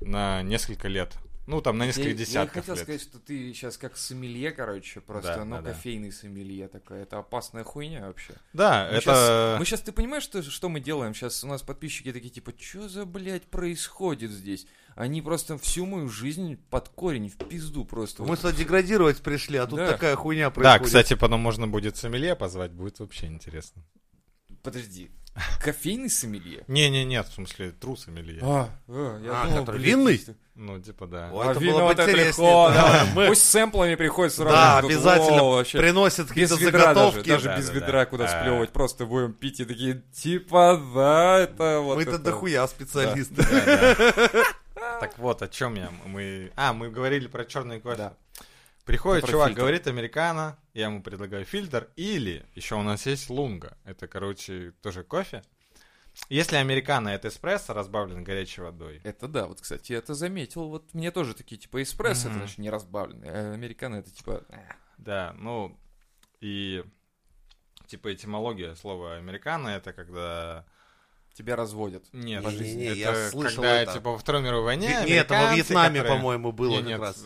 [0.01, 1.17] на несколько лет.
[1.47, 2.83] Ну, там на несколько я, я десятков хотел лет.
[2.85, 5.73] сказать, что ты сейчас как сомелье, короче, просто, Да, ну, да, да.
[5.73, 7.03] кофейный сомелье такой.
[7.03, 8.35] Это опасная хуйня вообще.
[8.53, 9.01] Да, Мы это...
[9.03, 11.15] щас- мы сейчас, ты понимаешь, что, что мы делаем?
[11.15, 14.67] Сейчас у нас подписчики такие, типа, что за, блядь, происходит здесь?
[14.97, 18.23] Они просто всю мою жизнь под корень, в пизду просто.
[18.23, 18.39] Мы Вот.
[18.41, 19.93] сюда деградировать пришли, а тут Да.
[19.93, 20.87] такая хуйня Да, происходит.
[20.87, 23.83] кстати, потом можно будет сомелье позвать, будет вообще интересно.
[24.67, 25.11] Подожди,
[25.63, 26.65] кофейный сомелье?
[26.67, 28.41] Не-не-не, в смысле, тру сомелье.
[28.43, 30.17] А, а, я А, думал, который винный?
[30.19, 31.31] чисто- Ну, типа, да.
[31.33, 33.07] Ой, А это вино было это легко, да.
[33.15, 34.51] Мы- Пусть сэмплами приходит сразу.
[34.51, 35.79] Да, Тут, обязательно о, вообще.
[35.79, 37.29] приносят какие-то ведра даже, заготовки.
[37.29, 38.07] даже Да, без да, ведра да.
[38.07, 38.29] куда А.
[38.41, 42.19] сплевывать, просто будем пить и такие, типа, да, это вот Мы-то это.
[42.21, 43.45] дохуя специалисты.
[45.01, 45.91] Так вот, о чем я?
[46.07, 46.53] Мы...
[46.57, 47.97] А, мы говорили про черный кофе.
[47.97, 48.13] Да.
[48.87, 49.61] Приходит чувак, фильтр.
[49.61, 55.03] говорит американо, я ему предлагаю фильтр, или еще у нас есть лунга, это, короче, тоже
[55.03, 55.43] кофе.
[56.31, 59.01] Если американо это эспрессо, разбавлен горячей водой.
[59.05, 60.69] Это да, вот, кстати, я это заметил.
[60.69, 62.39] Вот мне тоже такие, типа, эспрессо, это Мгм.
[62.39, 64.45] значит не разбавленный, а американо это типа...
[64.49, 64.57] э.
[64.97, 65.79] Да, ну,
[66.41, 66.85] и
[67.87, 70.65] типа этимология слова американо это когда...
[71.37, 72.03] Тебя разводят.
[72.13, 72.85] Нет, по жизни.
[72.85, 73.93] Не-не, это я слышал когда, это.
[73.93, 77.01] типа, во Второй мировой войне Нет, это во Вьетнаме, которые- по-моему, было Не, как нет,
[77.01, 77.25] раз.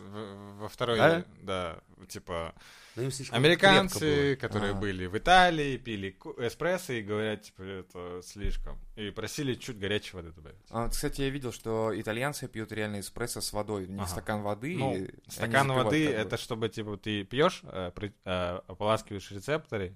[0.58, 1.24] во Второй, Да?
[1.42, 2.54] да, типа,
[2.96, 4.74] Ну, им Американцы, которые А.
[4.74, 8.80] были в Италии, пили эспрессо и говорят, типа, это слишком.
[8.96, 10.58] И просили чуть горячей воды добавить.
[10.70, 14.08] А, вот, кстати, я видел, что итальянцы пьют реально эспрессо с водой, не Ага.
[14.08, 14.76] стакан воды.
[14.76, 17.92] Ну, стакан воды это чтобы, типа, ты пьешь, э,
[18.24, 19.94] э, ополаскиваешь рецепторы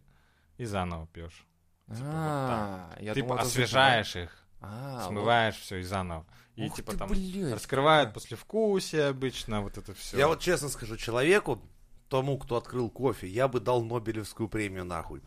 [0.57, 1.45] и заново пьешь.
[1.89, 5.09] А, я ты думал, это освежаешь их, А, вот.
[5.09, 6.27] смываешь все и заново.
[6.57, 7.53] И Ух типа ты, там блядь.
[7.53, 10.17] раскрывают послевкусие обычно, вот это все.
[10.17, 11.61] Я вот честно скажу, человеку,
[12.09, 15.21] тому, кто открыл кофе, я бы дал Нобелевскую премию нахуй.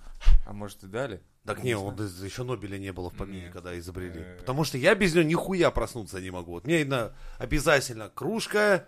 [0.45, 1.21] А может и дали?
[1.45, 3.53] Так не, он еще Нобеля не было в помине, Нет.
[3.53, 4.19] когда изобрели.
[4.19, 4.37] Э.
[4.39, 6.51] Потому что я без него нихуя проснуться не могу.
[6.53, 8.85] Вот мне на- обязательно кружка,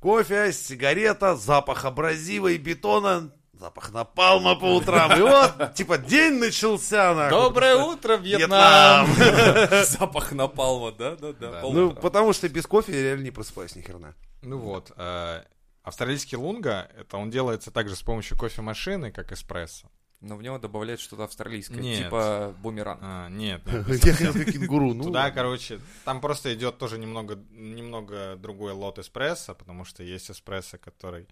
[0.00, 5.16] кофе, сигарета, запах абразива и бетона, запах напалма по утрам.
[5.18, 7.38] И вот, типа, день начался, нахуй.
[7.38, 9.06] Доброе утро, Вьетнам!
[9.06, 9.84] Вьетнам!
[9.84, 11.50] Запах напалма, да, да, да.
[11.50, 11.62] Да.
[11.62, 14.14] Ну, потому что без кофе я реально не просыпаюсь ни херна.
[14.42, 15.42] Ну вот, э,
[15.82, 19.88] австралийский лунга, это он делается также с помощью кофемашины, как эспрессо.
[20.20, 22.04] Но в него добавляют что-то австралийское, Нет.
[22.04, 23.00] типа бумеранг.
[23.02, 23.82] А, нет, Я
[24.14, 24.94] хотел кенгуру.
[24.94, 30.30] Ну, Туда, короче, там просто идет тоже немного, немного другой лот эспрессо, потому что есть
[30.30, 31.28] эспрессо, который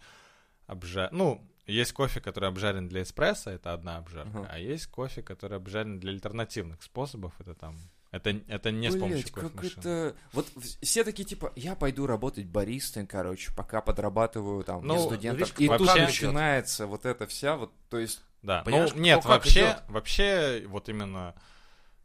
[0.67, 1.17] обжарен...
[1.17, 4.49] Ну, есть кофе, который обжарен для эспрессо, это одна обжарка, Ага.
[4.53, 7.77] а есть кофе, который обжарен для альтернативных способов, это там...
[8.11, 9.81] Это, это не с Блять, помощью как кофемашины.
[9.81, 10.17] это...
[10.33, 10.47] Вот
[10.83, 15.49] все такие, типа, я пойду работать баристой, короче, пока подрабатываю там Ну, студентов.
[15.49, 18.23] видишь, И как тут вообще- начинается вот это вся, вот, то есть...
[18.43, 19.83] Да, ну нет, вообще, идёт.
[19.89, 21.35] вообще, вот именно,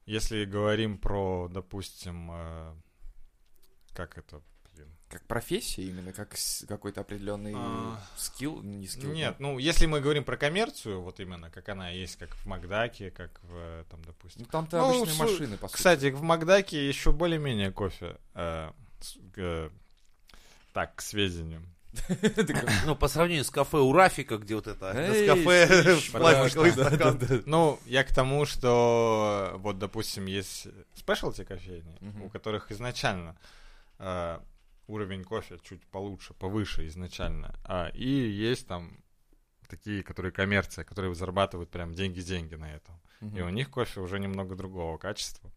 [0.06, 2.74] если говорим про, допустим, э,
[3.94, 4.42] как это,
[5.10, 8.00] Как профессия именно, как с- какой-то определенный А.
[8.16, 9.12] скилл, не скилл.
[9.12, 13.10] Нет, ну если мы говорим про коммерцию, вот именно, как она есть, как в Макдаке,
[13.10, 14.44] как в, э, там, допустим.
[14.44, 15.78] Ну, там-то Ну, обычные су- машины, по сути.
[15.78, 18.70] Кстати, в Макдаке еще более-менее кофе, э,
[19.02, 19.70] с- э,
[20.74, 21.64] так, к сведению.
[22.86, 24.94] Ну, по сравнению с кафе у Рафика, где вот это
[25.26, 27.20] кафе пластиковый стакан.
[27.48, 33.36] Ну, я к тому, что вот, допустим, есть спешлти кофейни, у которых изначально
[33.98, 34.40] э,
[34.90, 37.54] уровень кофе чуть получше, повыше изначально.
[37.64, 38.98] А, и есть там
[39.68, 43.00] такие, которые коммерция, которые зарабатывают прям деньги-деньги на этом.
[43.36, 45.52] И у них кофе уже немного другого качества.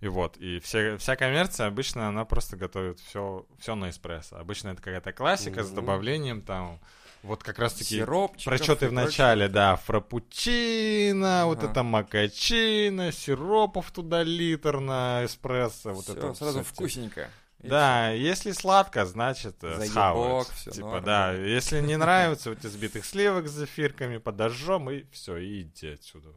[0.00, 4.36] И вот, и все, вся коммерция обычно, она просто готовит все, все на эспрессо.
[4.36, 5.76] Обычно это какая-то классика с Мгм.
[5.76, 6.80] добавлением там,
[7.22, 11.70] вот как раз-таки Сиропчиков про что ты и в начале, да, фрапучино, вот Ага.
[11.70, 16.72] это макачино, сиропов туда литр на эспрессо, вот Всё, это вот сразу всё.
[16.72, 17.30] вкусненько.
[17.68, 20.48] Да, если сладко, значит э, Заебок, схавают.
[20.48, 25.36] всё Типа, норм, да, если не нравится, вот избитых сливок с зефирками, подожжем, и все,
[25.36, 26.30] и иди отсюда.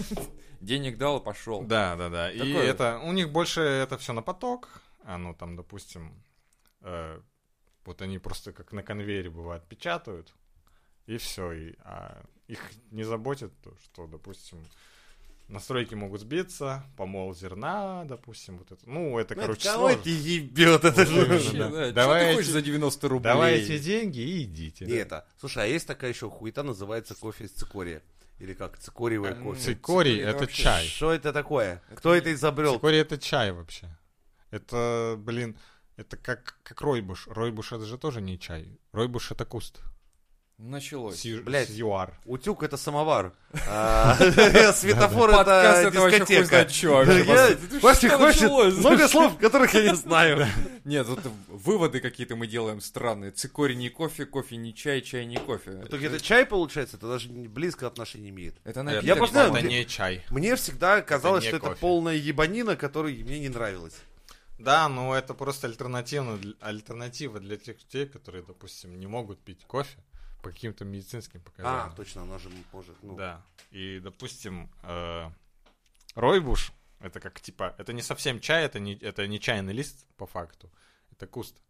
[0.60, 1.62] Денег дал, пошел.
[1.62, 2.30] Да, да, да.
[2.30, 4.80] И это, у них больше это все на поток.
[5.06, 6.22] Ну там, допустим,
[6.80, 7.20] э,
[7.84, 10.34] вот они просто как на конвейере бывает печатают,
[11.06, 11.52] и все.
[11.52, 14.64] И, а их не заботит то, что, допустим,
[15.48, 18.80] настройки могут сбиться, помол зерна, допустим, вот это.
[18.88, 20.00] Ну, это, короче, Кого сложно.
[20.00, 20.84] это ебет?
[20.84, 21.24] Это Вот же...
[21.26, 21.92] Вообще, да.
[21.92, 22.18] да.
[22.28, 23.32] Ты хочешь за 90 рублей?
[23.32, 24.84] Давайте деньги и идите.
[24.86, 24.98] Не да.
[24.98, 25.26] это.
[25.38, 28.02] Слушай, а есть такая еще хуета, называется кофе из цикория.
[28.38, 29.60] Или как, цикориевое А, кофе.
[29.60, 30.86] Цикорий Цикорий это вообще чай.
[30.86, 31.82] Что это такое?
[31.88, 32.74] Это Кто не- это изобрел?
[32.74, 33.96] Цикорий это чай вообще.
[34.50, 35.56] Это, блин,
[35.96, 37.28] это как, как ройбуш.
[37.28, 38.78] Ройбуш это же тоже не чай.
[38.92, 39.80] Ройбуш это куст.
[40.58, 41.22] Началось.
[41.44, 41.68] Блядь.
[41.68, 42.18] Сьюар.
[42.24, 43.32] Утюг это самовар.
[43.68, 44.16] А,
[44.72, 46.66] Светофор это дискотека.
[47.80, 48.76] Хватит, началось?
[48.76, 50.46] Много слов, которых я не знаю.
[50.84, 53.32] Нет, тут выводы какие-то мы делаем странные.
[53.32, 55.82] Цикорий не кофе, кофе не чай, чай не кофе.
[55.84, 58.54] Это чай получается, это даже близко отношения не имеет.
[58.64, 59.04] Это напиток.
[59.04, 60.24] Я просто это не чай.
[60.30, 63.94] Мне всегда казалось, что это полная ебанина, которая мне не нравилась.
[64.58, 69.96] Да, но это просто альтернатива для тех людей, которые, допустим, не могут пить кофе
[70.46, 71.94] по каким-то медицинским А, показаниям.
[71.96, 72.94] точно, она же может.
[73.02, 73.42] ну, Да.
[73.72, 75.28] И, допустим, э,
[76.14, 80.24] ройбуш, это как типа, это не совсем чай, это не, это не чайный лист по
[80.26, 80.70] факту,
[81.10, 81.60] это куст.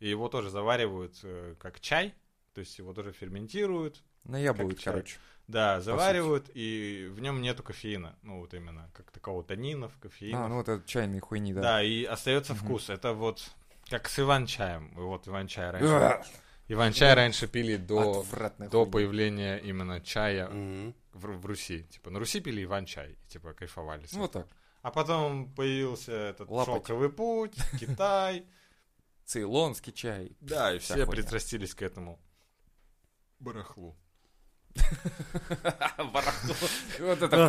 [0.00, 2.14] И его тоже заваривают э, как чай,
[2.54, 4.02] то есть его тоже ферментируют,
[4.70, 4.92] как чай.
[4.94, 5.18] короче.
[5.46, 10.46] да, заваривают, и в нем нету кофеина, ну вот именно, как такого танинов, кофеина.
[10.46, 11.60] А, ну вот это чайные хуйни, да.
[11.60, 11.82] да.
[11.82, 12.64] и остается Мгм.
[12.64, 12.88] вкус.
[12.88, 13.42] Это вот
[13.90, 14.92] как с Иван-чаем.
[14.94, 16.24] Вот Иван-чай раньше.
[16.68, 18.24] Иван-чай раньше пили до,
[18.70, 20.94] до появления именно чая мгм.
[21.12, 21.84] в, в Руси.
[21.84, 24.06] Типа на Руси пили Иван-чай, и, типа кайфовали.
[24.06, 24.48] с Ну, вот так.
[24.82, 26.86] А потом появился этот Лапоть.
[26.86, 28.46] шелковый путь, Китай.
[29.24, 30.36] Цейлонский чай.
[30.40, 31.10] Да, и все хуйня.
[31.10, 32.20] пристрастились к этому
[33.38, 33.96] барахлу.
[37.00, 37.48] Вот это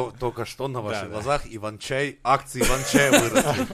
[0.00, 0.18] вот.
[0.18, 3.66] Только что на ваших глазах Иван-чай, акции Иван-чая выросли.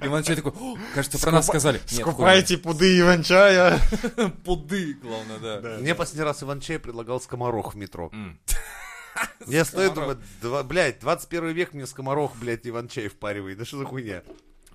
[0.06, 1.80] Иван Чай такой, «О, кажется, про нас сказали.
[1.86, 3.80] Скупайте пуды Иван-чая.
[4.44, 5.78] пуды, главное, да.
[5.78, 8.10] Мне последний раз Иван-чай предлагал скоморох в метро.
[9.46, 10.18] Я стою, думаю,
[10.64, 13.58] блядь, 21 век мне скоморох, блядь, Иван-чай впаривает.
[13.58, 14.22] Да что за хуйня?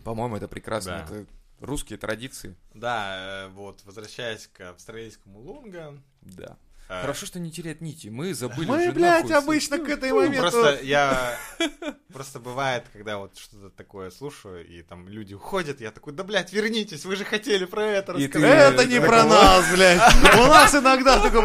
[0.04, 1.06] По-моему, это прекрасно.
[1.08, 1.26] Это
[1.60, 2.56] русские традиции.
[2.74, 5.98] Да, э, вот, возвращаясь к австралийскому лунга.
[6.22, 6.58] Да.
[6.89, 8.08] Э, Хорошо, что не теряет нити.
[8.08, 10.41] Мы забыли Мы, блядь, обычно к этой Ну, моменту...
[10.41, 11.38] Просто я...
[12.13, 16.54] Просто бывает, когда вот что-то такое слушаю, и там люди уходят, я такой, да, блядь,
[16.54, 18.74] вернитесь, вы же хотели про это рассказать.
[18.74, 20.02] Это не про нас, блядь.
[20.36, 21.41] У нас иногда только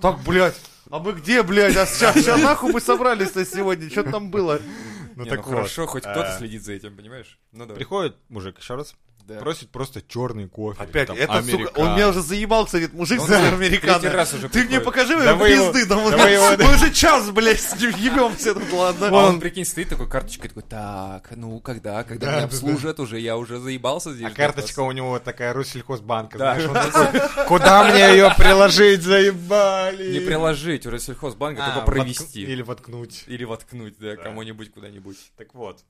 [0.00, 0.56] так, блядь,
[0.90, 1.76] а мы где, блядь?
[1.76, 3.90] А сейчас, сейчас нахуй мы собрались-то сегодня?
[3.90, 4.60] Что там было?
[5.16, 7.38] Ну Не, так ну вот, хорошо, хоть кто-то э, следит за этим, понимаешь?
[7.50, 7.74] Ну давай.
[7.76, 8.94] Приходит мужик еще раз,
[9.28, 9.40] Да.
[9.40, 10.82] просит просто черный кофе.
[10.82, 11.86] Опять, там, это, сука, американо.
[11.86, 13.98] он меня уже заебал, кстати, этот мужик Он за уже американо.
[13.98, 14.84] третий раз уже Ты мне приходит.
[14.86, 17.78] покажи Да его вы его- пизды, да мы, да его- мы уже час, блядь, с
[17.78, 19.08] ним ебемся тут, ладно.
[19.08, 23.00] А он, прикинь, стоит такой карточкой, такой, так, ну, когда, когда Да, меня да, обслужат
[23.00, 24.26] уже, я уже заебался здесь.
[24.26, 24.88] А карточка вас».
[24.88, 26.54] у него такая Россельхозбанка, Да.
[26.58, 30.10] знаешь, он такой, куда мне ее приложить, заебали?
[30.12, 32.42] Не приложить, у Россельхозбанка, А, только воткну- провести.
[32.42, 33.24] Или воткнуть.
[33.26, 34.22] Или воткнуть, да, Да.
[34.22, 35.18] кому-нибудь куда-нибудь.
[35.36, 35.80] Так вот,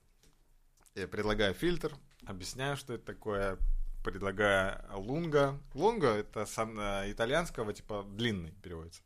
[0.96, 1.92] я предлагаю фильтр,
[2.28, 3.58] объясняю, что это такое,
[4.04, 5.58] предлагаю лунга.
[5.74, 9.02] Лунга это с ан- э, итальянского, типа длинный переводится.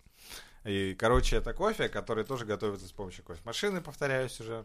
[0.64, 4.64] И, короче, это кофе, который тоже готовится с помощью кофемашины, повторяюсь уже.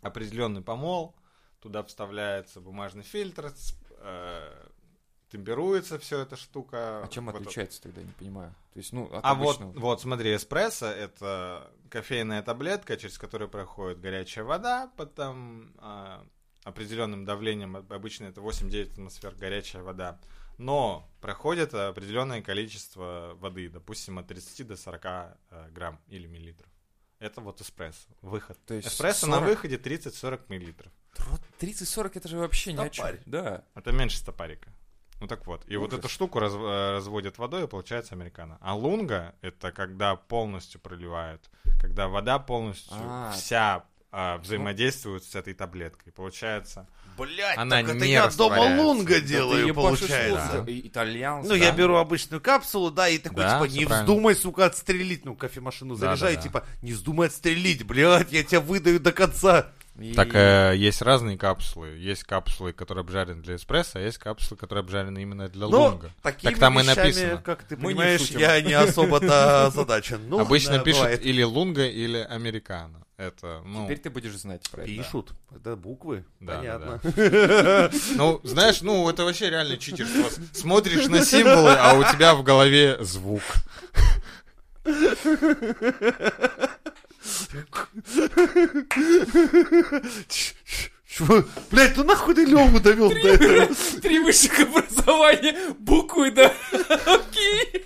[0.00, 1.14] Определенный помол,
[1.60, 3.52] туда вставляется бумажный фильтр,
[3.98, 4.68] э,
[5.30, 7.04] темперуется все эта штука.
[7.04, 8.54] А чем Вот отличается тогда, не понимаю.
[8.72, 9.78] То есть, ну, от а вот, обычного.
[9.80, 16.26] вот смотри, эспрессо это кофейная таблетка, через которую проходит горячая вода, потом а,
[16.64, 20.18] определенным давлением, об- обычно это 8-9 атмосфер горячая вода,
[20.58, 26.68] но проходит определенное количество воды, допустим, от 30 до 40 э, грамм или миллилитров.
[27.18, 28.58] Это вот эспрессо, выход.
[28.66, 30.92] То есть эспрессо на 40 выходе 30-40 миллилитров.
[31.26, 33.04] Вот 30-40 это же вообще ни о чем.
[33.06, 33.22] Стопарь.
[33.26, 33.64] Да.
[33.74, 34.72] Это меньше стопарика.
[35.20, 35.62] Ну так вот.
[35.68, 38.58] И вот эту штуку раз- э, разводят водой, и получается американо.
[38.60, 41.48] А лунга— это когда полностью проливают.
[41.80, 43.30] Когда вода полностью А.
[43.30, 46.12] вся а, взаимодействует с этой таблеткой.
[46.12, 46.86] Получается...
[47.18, 50.56] Блять, Она так это не я дома лунга Да делаю, ебашишь получается.
[50.56, 50.70] лунга.
[50.70, 51.48] И- Итальянский.
[51.50, 51.76] Ну, я Да.
[51.76, 54.00] беру обычную капсулу, да, и такой, Да, типа, не правильно.
[54.10, 55.24] вздумай, сука, отстрелить.
[55.26, 56.42] Ну, кофемашину Да, заряжай, да, да.
[56.42, 59.72] типа, не вздумай отстрелить, блядь, я тебя выдаю до конца.
[59.98, 61.88] И- Так э, есть разные капсулы.
[61.98, 66.10] Есть капсулы, которые обжарены для эспрессо, а есть капсулы, которые обжарены именно для Ну, лунга.
[66.22, 67.42] такими Так там и вещами, написано.
[67.44, 68.38] как ты Мы не понимаешь, шутим.
[68.40, 70.28] я не особо-то озадачен.
[70.28, 71.24] Ну, Обычно да, пишут бывает.
[71.26, 73.04] или лунга, или американо.
[73.18, 74.90] Это, ну, Теперь ты будешь знать про это.
[74.90, 75.32] Пишут.
[75.54, 76.24] Это буквы.
[76.40, 77.00] Да, Понятно.
[78.16, 80.28] ну, знаешь, ну, это вообще реально читерство.
[80.52, 83.42] Смотришь на символы, а у тебя в голове звук.
[91.14, 91.44] Чего?
[91.70, 93.74] Блять, ну нахуй ты Леву довел до этого?
[94.00, 96.54] Три высших образования, буквы, да.
[96.70, 97.84] Окей.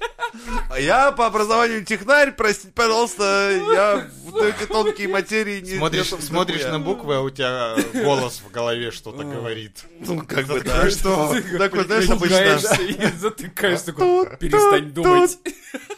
[0.71, 6.63] А я по образованию технарь, простите, пожалуйста, я в эти тонкие материи не Смотришь, смотришь
[6.63, 9.85] на буквы, а у тебя голос в голове что-то говорит.
[9.99, 10.89] Ну, как бы, да.
[10.91, 11.35] что?
[11.59, 12.61] Такой, знаешь, обычно...
[12.79, 13.87] И затыкаешься.
[13.87, 15.37] такой, Перестань думать.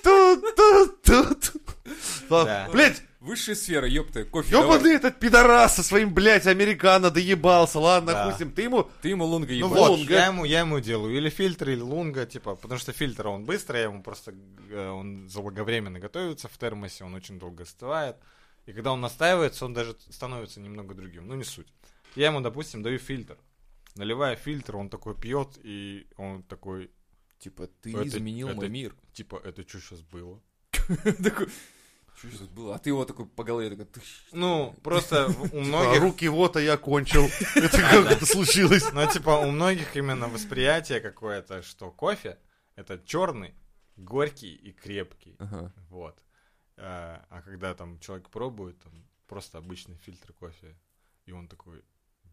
[0.03, 1.53] Тут, тут, тут.
[2.73, 7.81] Блять, Высшая сфера, ёпта, кофе ёбаный этот пидорас со своим, блядь, американо доебался.
[7.81, 8.25] Ладно, Да.
[8.27, 8.89] допустим, ты ему...
[9.03, 9.71] Ты ему лунга Ну ебал.
[9.71, 10.15] вот, лунга.
[10.15, 13.77] я ему, я ему делаю или фильтр, или лунга, типа, потому что фильтр, он быстро,
[13.77, 14.35] я ему просто,
[14.71, 18.17] э, он заблаговременно готовится в термосе, он очень долго остывает,
[18.67, 21.67] и когда он настаивается, он даже становится немного другим, ну не суть.
[22.15, 23.37] Я ему, допустим, даю фильтр,
[23.97, 26.91] наливая фильтр, он такой пьет, и он такой,
[27.41, 28.95] Типа, ты Это- изменил это- мой мир.
[29.13, 30.41] типа, это что сейчас было?
[31.23, 31.47] Такой,
[32.19, 32.75] что сейчас было?
[32.75, 34.03] А ты его такой по голове такой.
[34.33, 36.03] Ну, просто у А многих...
[36.03, 37.25] руки вот, а я кончил.
[37.55, 38.93] Это как это случилось?
[38.93, 42.39] Ну, типа, у многих именно восприятие какое-то, что кофе
[42.75, 43.55] это черный,
[43.97, 45.37] горький и крепкий.
[45.91, 46.23] Вот.
[46.77, 48.93] А, а когда там человек пробует, там
[49.27, 50.77] просто обычный фильтр кофе,
[51.27, 51.83] и он такой,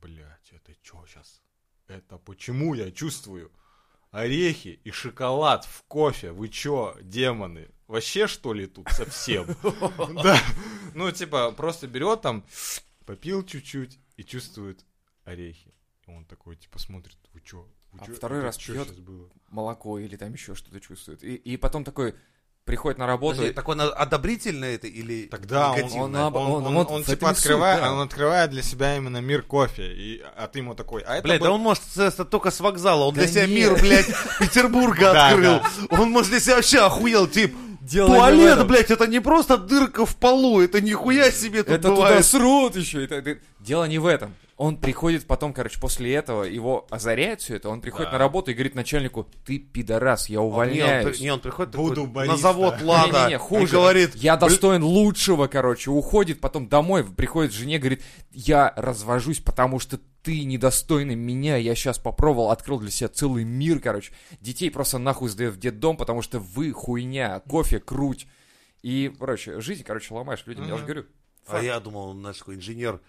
[0.02, 1.41] блядь, это что сейчас?
[1.88, 3.52] Это почему я чувствую
[4.12, 6.32] орехи и шоколад в кофе?
[6.32, 7.69] Вы чё, демоны?
[7.88, 9.45] Вообще, что ли, тут совсем?
[10.24, 10.38] Да.
[10.93, 12.43] Ну, типа, просто берет там,
[13.06, 14.84] попил чуть-чуть и чувствует
[15.24, 15.74] орехи.
[16.08, 17.67] И он такой, типа, смотрит, вы чё?
[17.91, 18.13] Вы А чё?
[18.15, 18.88] второй раз пьет?
[18.88, 21.24] щас было?» Молоко или там еще что-то чувствует.
[21.24, 22.15] И, и потом такой
[22.63, 23.38] приходит на работу.
[23.38, 27.30] Подожди, Так он одобрительно это или Тогда он, он, Он он, он- он- он типа
[27.30, 27.93] открывает, да.
[27.93, 31.39] он открывает для себя именно мир кофе, и, а ты ему такой, а это Блядь,
[31.41, 33.04] был- да он может это только с вокзала.
[33.06, 33.56] Он Да для себя нет.
[33.56, 34.08] мир, блядь,
[34.39, 35.62] Петербурга открыл.
[35.91, 37.56] Он, может, для себя вообще охуел, тип.
[37.86, 41.95] Дело Туалет, блядь, это не просто дырка в полу, это нихуя себе тут Это туда
[41.95, 42.26] бывает.
[42.26, 43.04] срут еще.
[43.04, 44.34] Это- это- Дело не в этом.
[44.57, 48.13] Он приходит потом, короче, после этого, его озаряет все это, он приходит Да.
[48.13, 51.17] на работу и говорит начальнику, ты пидорас, я Не, он, увольняюсь.
[51.17, 53.63] при- не, он приходит Буду такой, на завод Лада Не-не-не, хуже.
[53.65, 55.91] и говорит, я достоин лучшего, короче.
[55.91, 61.57] Уходит, потом домой, приходит жене, говорит, я развожусь, потому что ты недостойный меня.
[61.57, 64.13] Я сейчас попробовал, открыл для себя целый мир, короче.
[64.39, 68.25] Детей просто нахуй сдает в детдом, потому что вы хуйня, кофе, круть.
[68.83, 70.75] И, короче, жизнь, короче, ломаешь людям, я Мгм.
[70.75, 71.05] уже говорю.
[71.47, 73.01] а я думал, он наш такой инженер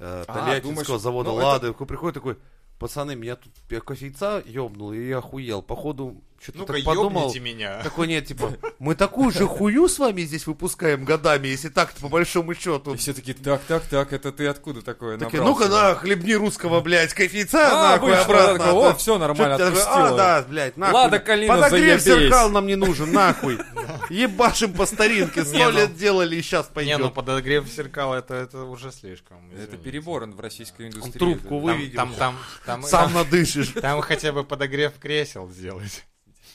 [0.00, 2.36] э, А, Тольяттинского думаешь, завода ну, Лады, такой приходит такой,
[2.78, 5.60] пацаны, меня тут я кофейца ёбнул, и я охуел.
[5.60, 7.32] Походу, что-то так подумал.
[7.34, 7.82] меня.
[7.82, 12.08] Такой нет, типа, мы такую же хую с вами здесь выпускаем годами, если так-то по
[12.08, 12.94] большому счету.
[12.94, 16.32] И все таки так, так, так, это ты откуда такое Такие, набрался?» ну-ка, да, хлебни
[16.32, 18.58] русского, блядь, кофейца, А, нахуй, обратно.
[18.58, 20.08] да, такой, о, все нормально, отпустила.
[20.08, 20.94] А, да, блядь, нахуй.
[20.94, 22.22] Лада Калина, Подогрев заебись.
[22.24, 23.58] зеркал нам не нужен, нахуй.
[24.10, 27.14] Ебашим по старинке, сто ну- лет делали и сейчас Не, ну пойдет.
[27.14, 29.50] подогрев зеркал это, это уже слишком.
[29.56, 31.18] Это перебор в российской индустрии.
[31.18, 31.96] трубку выведем.
[31.96, 33.68] там, там, там, Сам надышишь.
[33.80, 36.04] там хотя бы подогрев кресел сделать.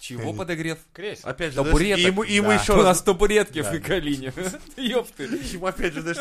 [0.01, 0.77] Чего подогрев?
[0.93, 1.27] Кресел.
[1.27, 1.97] Опять же, Табуреток.
[1.97, 2.53] и ему, и ему Да.
[2.61, 3.71] еще У раз нас табуретки Да.
[3.71, 4.31] в Калине.
[4.77, 5.23] Ёпты.
[5.23, 6.19] Ему опять же, знаешь,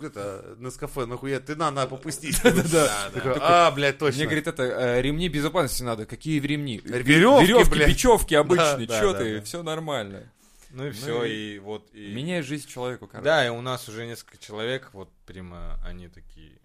[0.00, 1.86] это, на кафе, нахуя, ты на, на.
[1.86, 4.16] Такой, А, блядь, точно.
[4.18, 6.06] Мне, говорит, это э, ремни безопасности надо.
[6.06, 6.80] Какие ремни?
[6.84, 7.88] Веревки, блядь.
[7.90, 8.88] бечевки обычные.
[8.88, 9.40] Чё ты?
[9.42, 10.24] Все нормально.
[10.74, 11.88] Ну и все, и вот...
[11.94, 12.12] И...
[12.12, 13.24] Меняй жизнь человеку, короче.
[13.24, 16.60] Да, и у нас уже несколько человек, вот прямо они такие,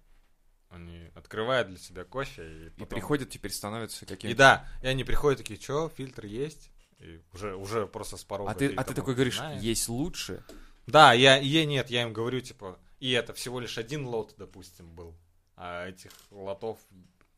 [0.70, 2.88] они открывают для себя кофе и И потом...
[2.88, 4.38] приходят, теперь становятся И какими-то...
[4.38, 6.72] да, и они приходят такие, что, фильтр есть?
[6.98, 8.50] И уже, уже просто с порога.
[8.50, 9.62] А ты, а ты такой говоришь, знаешь.
[9.62, 10.44] есть лучше?
[10.88, 14.96] Да, я, я нет, я им говорю, типа, и это всего лишь один лот, допустим,
[14.96, 15.16] был.
[15.56, 16.80] А этих лотов,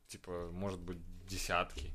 [0.08, 1.92] типа, может быть, десятки.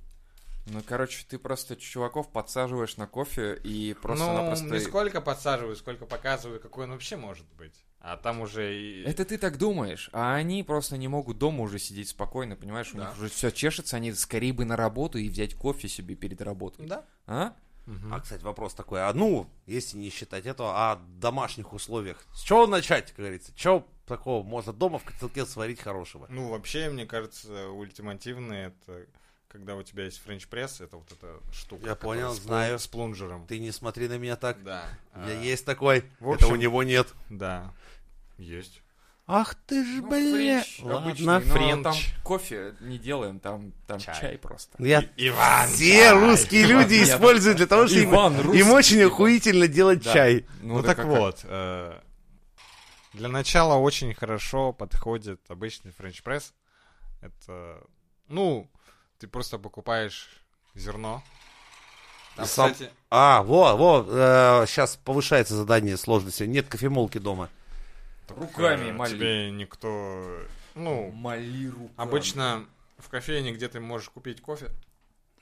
[0.66, 4.66] Ну, короче, ты просто чуваков подсаживаешь на кофе и ну, просто-напросто...
[4.66, 7.84] не сколько подсаживаю, сколько показываю, какой он вообще может быть.
[8.00, 9.02] А там уже и...
[9.04, 12.92] Это ты так думаешь, а они просто не могут дома уже сидеть спокойно, понимаешь?
[12.92, 13.04] У Да.
[13.04, 16.86] них уже все чешется, они скорее бы на работу и взять кофе себе перед работой.
[16.86, 17.04] Да.
[17.26, 17.54] А?
[17.86, 18.12] Мгм.
[18.12, 22.66] А, кстати, вопрос такой, а ну, если не считать этого, а домашних условиях, с чего
[22.66, 23.52] начать, как говорится?
[23.54, 26.26] Чего такого можно дома в котелке сварить хорошего?
[26.28, 29.06] Ну, вообще, мне кажется, ультимативный это
[29.56, 31.86] когда у тебя есть френч-пресс, это вот эта штука.
[31.86, 32.78] Я понял, с знаю.
[32.78, 33.46] С плунжером.
[33.46, 34.62] Ты не смотри на меня так.
[34.62, 34.84] Да.
[35.14, 37.08] У меня А, есть такой, в это у общем- него нет.
[37.30, 37.72] Да.
[38.36, 38.82] Есть.
[39.28, 40.62] Ах ты ж, Ну, бля.
[40.62, 40.98] френч Ладно.
[41.10, 41.82] обычный, но френч.
[41.82, 44.20] там кофе не делаем, там, там Чай.
[44.20, 44.38] чай.
[44.38, 44.76] просто.
[44.80, 46.12] Я И- Иван все чай.
[46.12, 49.12] русские люди Иван, используют для того, чтобы им, Иван им русский, очень Иван.
[49.12, 50.12] охуительно делать Да.
[50.12, 50.46] чай.
[50.60, 51.98] Ну, да так как- вот, э,
[53.14, 56.52] для начала очень хорошо подходит обычный френч-пресс.
[57.20, 57.82] Это,
[58.28, 58.70] ну,
[59.18, 60.28] ты просто покупаешь
[60.74, 61.22] зерно.
[62.36, 66.42] Там, И сам- кстати, А, во, во, сейчас повышается задание сложности.
[66.44, 67.48] Нет кофемолки дома.
[68.28, 69.10] Руками э, моли.
[69.10, 70.42] тебе никто,
[70.74, 71.90] ну, Моли руками.
[71.96, 72.66] обычно
[72.98, 74.70] в кофейне, где ты можешь купить кофе,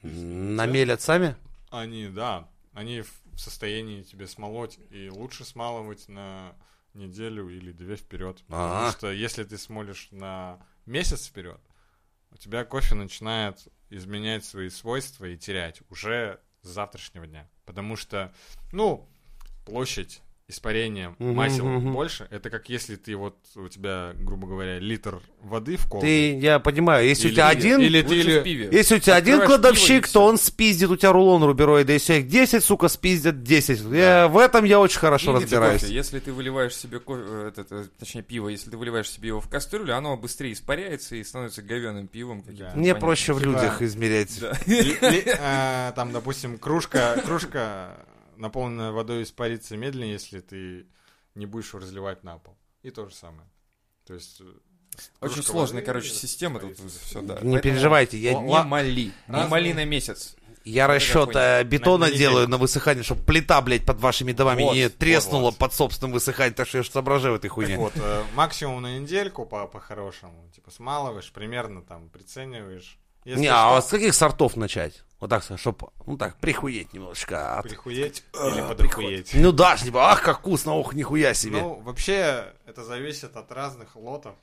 [0.02, 1.34] Намелят сами?
[1.70, 6.54] они, да, они в состоянии тебе смолоть, и лучше смалывать на
[6.92, 8.42] неделю или две вперед.
[8.46, 8.92] Потому Ага.
[8.92, 11.58] что если ты смолишь на месяц вперед,
[12.34, 17.48] у тебя кофе начинает изменять свои свойства и терять уже с завтрашнего дня.
[17.64, 18.34] Потому что,
[18.72, 19.08] ну,
[19.64, 21.92] площадь испарения Мгм, масел мгм.
[21.94, 22.26] больше.
[22.30, 26.06] Это как если ты вот, у тебя, грубо говоря, литр воды в колбе.
[26.06, 28.68] Ты, я понимаю, если у Или- тебя один, или ты- или- в пиве.
[28.70, 31.94] если у тебя один кладовщик, то он спиздит у тебя рулон рубероида.
[31.94, 33.80] Если их 10, сука, спиздят 10.
[33.90, 35.80] Я, в этом я очень хорошо Или разбираюсь.
[35.80, 35.94] кофе.
[35.94, 39.40] Если ты выливаешь себе кофе, э, этот, э, точнее пиво, если ты выливаешь себе его
[39.40, 42.44] в кастрюлю, оно быстрее испаряется и становится говяным пивом.
[42.46, 42.72] Да.
[42.74, 44.38] Мне проще в людях измерять.
[44.40, 44.52] Да.
[44.66, 47.96] Ли- ли- э, там, допустим, кружка, кружка,
[48.36, 50.86] наполненная водой, испарится медленнее, если ты
[51.34, 52.56] не будешь его разливать на пол.
[52.82, 53.48] И то же самое.
[54.06, 54.40] То есть...
[54.40, 54.44] э,
[55.20, 57.34] Очень сложная, короче, система тут все, да.
[57.34, 59.12] Не Поэтому переживайте, я, Не моли.
[59.28, 60.36] Не моли на месяц.
[60.64, 64.74] я расчет э, бетона На- делаю на высыхание, чтобы плита, блядь, под вашими домами Вот,
[64.74, 65.56] не вот, треснула вот.
[65.56, 67.76] под собственным высыханием, так что я же соображаю в этой хуйне.
[67.78, 70.48] вот, э, максимум на недельку по- по-хорошему.
[70.54, 72.98] Типа смалываешь, примерно там прицениваешь.
[73.24, 75.02] Если Не, что, а с каких сортов начать?
[75.20, 77.58] Вот так, чтобы, ну так, прихуеть немножечко.
[77.58, 79.32] от- прихуеть или подохуеть.
[79.34, 81.62] Ну да, типа, ах, как вкусно, ох, нихуя себе.
[81.62, 84.36] Ну, вообще, это зависит от разных лотов.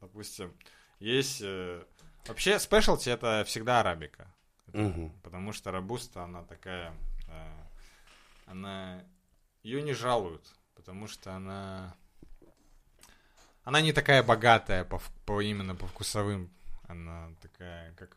[0.00, 0.52] Допустим,
[0.98, 1.40] есть...
[1.42, 1.82] э,
[2.26, 4.26] Вообще, спешлти это всегда арабика.
[4.68, 5.10] Это Мгм.
[5.22, 6.92] Потому что рабуста, она такая...
[7.28, 7.52] э,
[8.46, 9.04] Она...
[9.62, 10.44] Ее не жалуют,
[10.74, 11.94] потому что она...
[13.62, 16.50] Она не такая богатая по, по именно по вкусовым.
[16.88, 18.16] Она такая, как...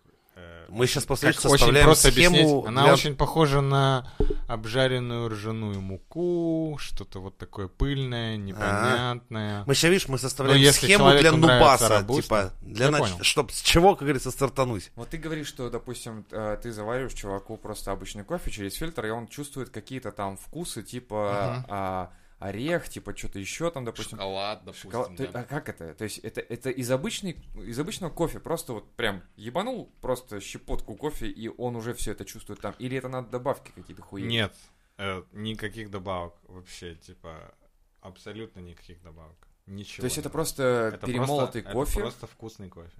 [0.69, 2.35] Мы сейчас после как очень составляем просто схему.
[2.35, 2.65] объяснить.
[2.67, 4.11] Она для- очень похожа на
[4.47, 9.63] обжаренную ржаную муку, что-то вот такое пыльное, непонятное.
[9.65, 13.09] Мы сейчас, видишь, мы составляем Ну, схему для нубаса, рабуста, типа, для я нач...
[13.21, 14.91] чтобы с чего, как говорится, стартануть.
[14.95, 19.09] Вот ты говоришь, что, допустим, э, ты завариваешь чуваку просто обычный кофе через фильтр, и
[19.09, 21.65] он чувствует какие-то там вкусы, типа Мгм.
[21.69, 24.17] а, орех, типа что-то еще там, допустим.
[24.17, 25.15] Шоколад, допустим, Шоколад.
[25.17, 25.93] То- А как это?
[25.95, 30.95] То есть это, это из, обычной, из обычного кофе просто вот прям ебанул просто щепотку
[30.95, 32.75] кофе, и он уже все это чувствует там?
[32.79, 34.21] Или это надо добавки какие-то хуи?
[34.21, 34.53] Нет,
[34.97, 37.53] э, никаких добавок вообще, типа,
[38.01, 39.35] абсолютно никаких добавок.
[39.65, 40.01] Ничего.
[40.01, 42.91] То есть это просто Это перемолотый просто- кофе, Это просто вкусный кофе.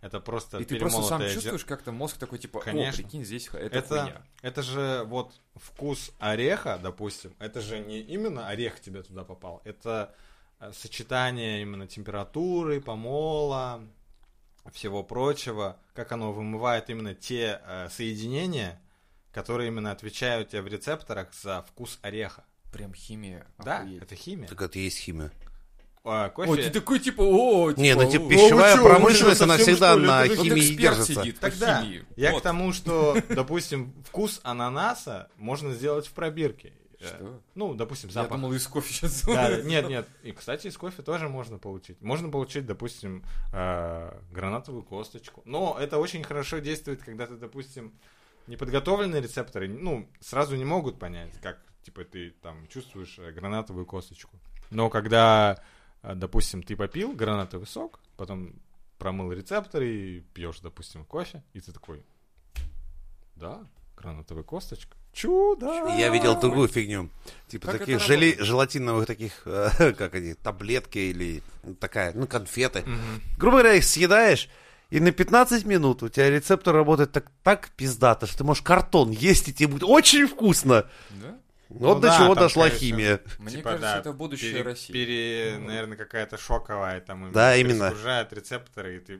[0.00, 2.92] Это просто и ты просто сам зер- чувствуешь как-то мозг такой, типа, Конечно.
[2.92, 4.22] о, прикинь, здесь это, Это, хуйня.
[4.42, 10.14] это же вот вкус ореха, допустим, это же не именно орех тебе туда попал, это
[10.60, 13.80] э, сочетание именно температуры, помола,
[14.72, 18.80] всего прочего, как оно вымывает именно те э, соединения,
[19.32, 22.44] которые именно отвечают тебе в рецепторах за вкус ореха.
[22.72, 23.46] Прям химия.
[23.58, 24.02] Да, охуеть.
[24.02, 24.48] это химия.
[24.48, 25.30] Так это и есть химия.
[26.08, 26.50] А, кофе...
[26.50, 29.56] Ой, ты такой, типа, о, типа, Не, ну о, типа о, пищевая чё, промышленность, она
[29.56, 31.14] всегда на химии держится.
[31.14, 31.84] сидит Тогда
[32.16, 36.72] я к тому, что, допустим, вкус ананаса можно сделать в пробирке.
[37.00, 37.40] Э, Что?
[37.54, 38.38] Ну, допустим, Я запах.
[38.38, 39.22] думал, из кофе сейчас.
[39.22, 40.08] Да, нет, нет.
[40.22, 42.00] И, кстати, из кофе тоже можно получить.
[42.00, 45.42] Можно получить, допустим, э, гранатовую косточку.
[45.44, 47.92] Но это очень хорошо действует, когда ты, допустим,
[48.46, 54.38] неподготовленные рецепторы, ну, сразу не могут понять, как, типа, ты там чувствуешь э, гранатовую косточку.
[54.70, 55.62] Но когда,
[56.14, 58.54] допустим, ты попил гранатовый сок, потом
[58.98, 62.04] промыл рецепторы и пьешь, допустим, кофе, и ты такой,
[63.34, 64.96] да, гранатовая косточка.
[65.12, 65.66] Чудо!
[65.96, 67.08] Я видел другую фигню.
[67.48, 68.40] Типа Как таких работает?
[68.40, 71.42] желатиновых таких, э, как они, таблетки или
[71.80, 72.82] такая, ну, конфеты.
[72.82, 73.22] Мгм.
[73.38, 74.50] Грубо говоря, их съедаешь,
[74.90, 79.10] и на 15 минут у тебя рецептор работает так, так пиздато, что ты можешь картон
[79.10, 80.88] есть, и тебе будет очень вкусно.
[81.10, 81.38] Да?
[81.68, 83.20] Вот Ну до да, чего там, дошла конечно, химия.
[83.38, 84.92] Мне Типа, кажется, да, это будущее пере- России.
[84.92, 87.72] пере- наверное, какая-то шоковая там Да, именно.
[87.90, 89.18] перезагружает рецепторы, и ты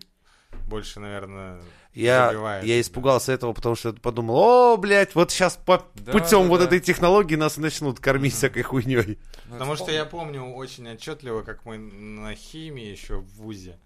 [0.69, 1.61] больше, наверное,
[1.93, 2.81] Я, я да.
[2.81, 6.67] испугался этого, потому что подумал, о, блядь, вот сейчас по Да, путем да, вот да.
[6.67, 9.19] этой технологии нас начнут кормить всякой хуйней.
[9.47, 13.79] Ну, Потому это что я помню очень отчетливо, как мы на химии еще в ВУЗе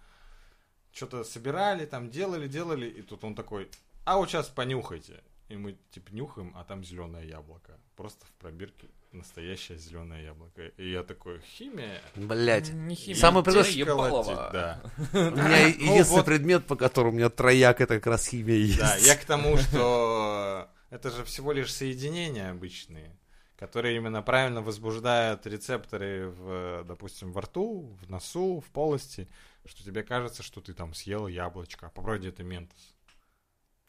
[0.92, 3.70] что-то собирали, там делали, делали, и тут он такой,
[4.04, 5.20] а вот сейчас понюхайте.
[5.50, 7.76] И мы типа нюхаем, а там зеленое яблоко.
[7.96, 10.68] Просто в пробирке настоящее зеленое яблоко.
[10.76, 12.00] И я такой, химия?
[12.14, 12.72] Блять.
[12.72, 14.50] Не химия, Самый прекрасный- ебалово.
[14.52, 14.82] Да.
[15.12, 15.32] У меня
[15.62, 18.78] Ну, единственный предмет, по которому у меня трояк, это как раз химия есть.
[18.78, 23.18] Да, я к тому, что это же всего лишь соединения обычные,
[23.56, 29.28] которые именно правильно возбуждают рецепторы, в, допустим, во рту, в носу, в полости,
[29.64, 32.94] что тебе кажется, что ты там съел яблочко, а по правде это ментос.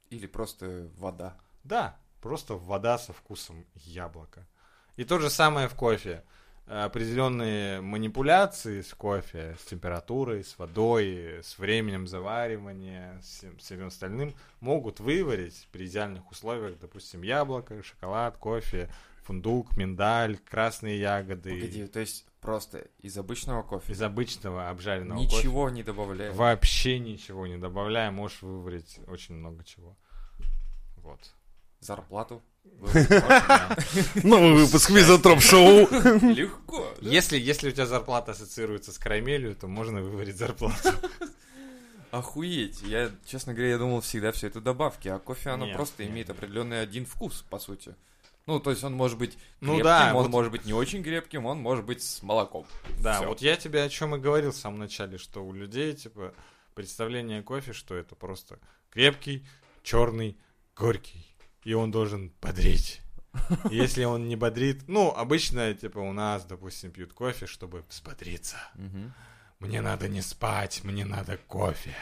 [0.10, 1.38] Или просто вода.
[1.64, 4.48] Да, просто вода со вкусом яблока.
[4.96, 6.24] И то же самое в кофе.
[6.68, 14.34] Определенные манипуляции с кофе, с температурой, с водой, с временем заваривания, с всем, всем остальным
[14.62, 18.90] могут выварить при идеальных условиях, допустим, яблоко, шоколад, кофе,
[19.24, 21.50] фундук, миндаль, красные ягоды.
[21.50, 26.32] Погоди, то есть просто из обычного кофе Из обычного обжаренного ничего не добавляем.
[26.32, 29.98] кофе вообще ничего не добавляя, можешь выварить очень много чего.
[30.98, 31.20] Вот.
[31.82, 32.42] Зарплату.
[34.24, 35.88] Новый выпуск Мизантроп-шоу.
[36.34, 36.88] Легко.
[37.02, 37.10] да?
[37.10, 40.92] Если, если у тебя зарплата ассоциируется с карамелью, то можно выварить зарплату.
[42.12, 42.82] Охуеть.
[42.84, 46.12] Я, честно говоря, я думал всегда все это добавки, а кофе оно Нет, просто нет,
[46.12, 46.38] имеет нет.
[46.38, 47.96] определенный один вкус, по сути.
[48.48, 51.04] Ну, то есть он может быть Ну крепким, да, он вот- может быть не очень
[51.04, 52.66] крепким, он может быть с молоком.
[53.00, 53.28] Да, Всё.
[53.30, 56.34] вот я тебе о чем и говорил в самом начале, что у людей, типа,
[56.74, 58.60] представление о кофе, что это просто
[58.90, 59.48] крепкий,
[59.84, 60.38] черный,
[60.76, 61.31] горький.
[61.64, 63.02] И он должен бодрить.
[63.70, 68.58] Если он не бодрит, ну, обычно, типа, у нас, допустим, пьют кофе, чтобы взбодриться.
[69.60, 71.96] Мне надо не спать, мне надо кофе.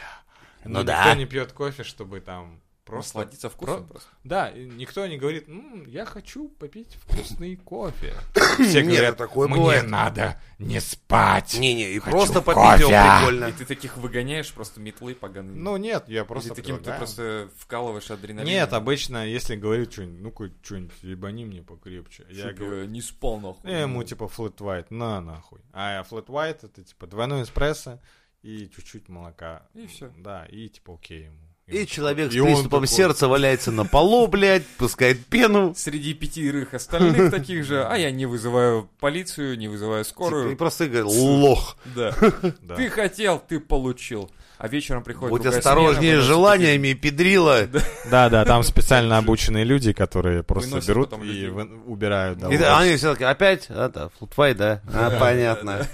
[0.64, 1.14] Но Ну никто да.
[1.14, 3.18] не пьет кофе, чтобы там просто...
[3.18, 4.08] Насладиться вкусом Про- просто.
[4.24, 8.14] Да, и никто не говорит, «М, я хочу попить вкусный кофе.
[8.54, 9.86] Все Нет, говорят, такое мне бывает.
[9.88, 11.56] надо не спать.
[11.58, 12.82] Не-не, и Хочу просто попить кофе.
[12.82, 13.52] его И прикольно.
[13.52, 15.54] ты таких выгоняешь просто метлы поганые.
[15.56, 16.98] Ну нет, я Или просто таким ты предлагаю.
[16.98, 18.46] просто вкалываешь адреналин.
[18.48, 22.26] Нет, обычно, если говорит что-нибудь, ну-ка, что-нибудь, ебани мне покрепче.
[22.30, 23.70] Я говорю, не спал нахуй.
[23.70, 25.60] я ему типа flat white, на нахуй.
[25.72, 28.00] А flat white это типа двойной эспрессо
[28.42, 29.66] и чуть-чуть молока.
[29.74, 30.10] И всё.
[30.16, 31.36] Да, и типа окей ему.
[31.70, 35.74] И человек с и приступом такой, сердца валяется на полу, блядь, пускает пену.
[35.76, 40.56] Среди пятерых остальных таких же, а я не вызываю полицию, не вызываю скорую.
[40.56, 41.76] просто говорит, лох.
[41.94, 42.12] Да.
[42.76, 44.30] Ты хотел, ты получил.
[44.60, 47.66] А вечером приходит Будь осторожнее смена, с желаниями, педрила.
[48.10, 51.48] Да, да, там специально обученные люди, которые просто берут и
[51.86, 52.38] убирают.
[52.40, 53.70] да, И да, они все таки опять?
[53.70, 54.82] Это, флутвай, да?
[54.92, 55.86] А, понятно.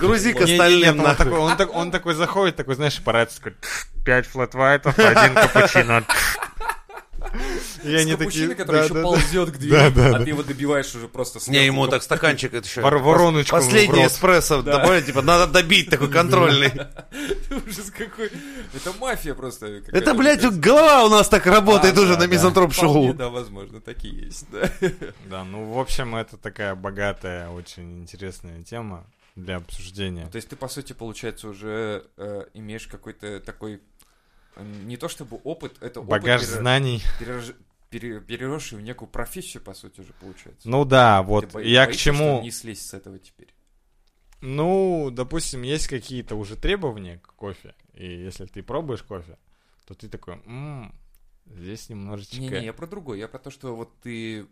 [0.00, 1.90] Грузи к остальным он нахуй.
[1.92, 3.54] такой, заходит, такой, знаешь, аппарат, такой,
[4.04, 6.02] пять флэт-вайтов, один капучино.
[7.84, 11.38] И они такие, который да, еще ползет к двери, а ты его добиваешь уже просто
[11.50, 12.80] Не, ему так стаканчик это еще.
[12.80, 16.70] Вор- вороночку Последний эспрессо, добавить, типа, надо добить такой контрольный.
[17.50, 18.30] Ужас какой.
[18.74, 19.82] Это мафия просто.
[19.92, 22.26] Это, блядь, голова у нас так работает уже на да.
[22.26, 23.14] мизантроп-шоу.
[23.14, 24.70] Да, возможно, такие есть, да.
[25.26, 29.06] Да, ну, в общем, это такая богатая, очень интересная тема
[29.38, 30.26] для обсуждения.
[30.26, 33.80] То есть ты, по сути, получается, уже э, имеешь какой-то такой...
[34.56, 37.02] э, Не то чтобы опыт, это опыт Багаж пере- знаний.
[37.20, 37.54] перерож-
[37.90, 40.68] пере- переросший в некую профессию, по сути, уже получается.
[40.68, 42.34] Ну да, Ты вот бо- я к боишься, чему...
[42.36, 43.54] что не слезть с этого теперь.
[44.40, 49.36] Ну, допустим, есть какие-то уже требования к кофе, и если ты пробуешь кофе,
[49.84, 50.94] то ты такой, «М,
[51.46, 52.36] здесь немножечко...
[52.36, 53.18] Не-не, я про другое.
[53.18, 54.46] Я про то, что вот ты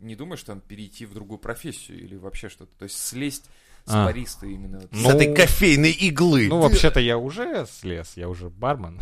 [0.00, 2.76] не думаешь там перейти в другую профессию или вообще что-то.
[2.76, 3.48] То есть слезть
[3.86, 4.04] с А.
[4.06, 4.78] бариста именно.
[4.80, 4.88] вот.
[4.92, 6.48] С Ну, этой кофейной иглы.
[6.48, 8.98] Ну, вообще-то я уже слез, я уже бармен.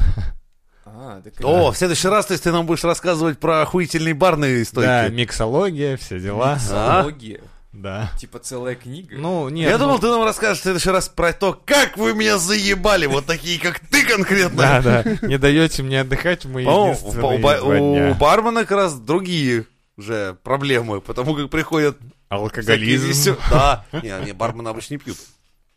[0.86, 4.60] А, так О, в следующий раз, то есть ты нам будешь рассказывать про охуительные барные
[4.60, 5.12] Да, стойки.
[5.12, 6.54] миксология, все дела.
[6.54, 7.40] Миксология.
[7.72, 8.10] Да.
[8.18, 9.14] Типа целая книга.
[9.18, 9.68] Ну, нет.
[9.70, 13.06] Я ну, думал, ты нам расскажешь в следующий раз про то, как вы меня заебали,
[13.06, 14.56] вот такие, как ты конкретно.
[14.56, 15.04] Да, да.
[15.26, 19.66] Не даете мне отдыхать в мои По-моему, единственные у, бармена как раз другие
[19.99, 23.09] уже проблемы, потому как приходят всякие Алкоголизм.
[23.09, 25.18] весё- Да, не, не, бармены обычно не пьют.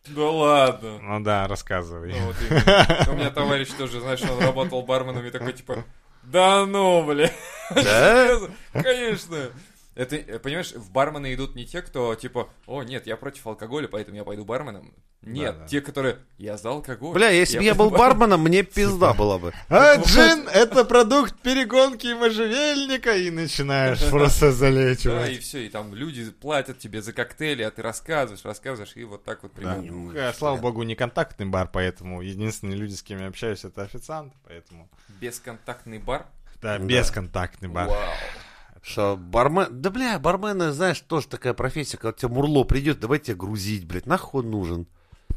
[0.07, 0.99] Да ладно.
[0.99, 2.13] Ну да, рассказывай.
[2.13, 3.11] Ну, вот именно.
[3.11, 5.83] У меня товарищ тоже, знаешь, он работал барменом и такой, типа,
[6.23, 7.29] да ну, бля.
[7.75, 8.39] Да?
[8.73, 9.37] Конечно.
[9.93, 13.87] Это, э, понимаешь, в бармены идут не те, кто, типа, о, нет, я против алкоголя,
[13.89, 14.93] поэтому я пойду барменом.
[15.21, 15.67] Нет, Да-да.
[15.67, 17.13] те, которые, я за алкоголь.
[17.13, 19.53] Бля, если бы я был пойду барменом, мне пизда была бы.
[19.69, 25.39] А джин— это продукт перегонки можжевельника, и начинаешь просто Да, и залечивать.
[25.43, 29.43] все, и там люди платят тебе за коктейли, а ты рассказываешь, рассказываешь, и вот так
[29.43, 29.75] вот Да.
[29.75, 30.13] примерно.
[30.13, 34.35] Ну, Слава богу, не контактный бар, поэтому единственные люди, с кем я общаюсь, это официанты,
[34.47, 34.89] поэтому...
[35.19, 36.25] Бесконтактный бар.
[36.61, 36.83] Да, Да.
[36.85, 37.89] бесконтактный бар.
[37.89, 37.99] Вау.
[38.81, 39.67] Что бармен...
[39.81, 44.07] Да, бля, бармены, знаешь, тоже такая профессия, когда тебе мурло придет, давай тебя грузить, блядь,
[44.07, 44.87] нахуй он нужен.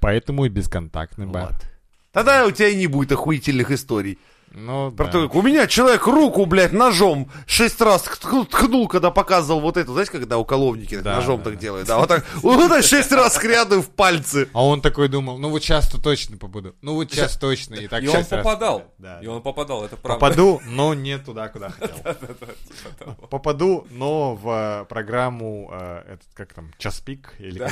[0.01, 1.53] Поэтому и бесконтактный бар.
[1.53, 1.71] Вот.
[2.13, 4.19] Тогда у тебя и не будет охуительных историй.
[4.57, 5.13] Ну, Про да.
[5.13, 9.77] то, как у меня человек руку, блядь, ножом шесть раз ткнул, ткнул, когда показывал вот
[9.77, 9.93] это.
[9.93, 11.61] Знаете, когда уголовники так Да, ножом да, так да.
[11.61, 11.89] делают?
[11.89, 14.49] Да, вот так, вот так шесть раз кряду в пальцы.
[14.53, 16.75] А он такой думал, ну вот сейчас-то точно побуду.
[16.83, 17.75] Ну вот сейчас точно.
[17.75, 18.85] И так И он попадал.
[18.99, 20.21] Да, И он попадал, это правда.
[20.21, 21.97] Попаду, но не туда, куда хотел.
[21.97, 23.27] Типа.
[23.29, 27.35] Попаду, но в э, программу, э, этот, как там, час пик?
[27.39, 27.69] Или?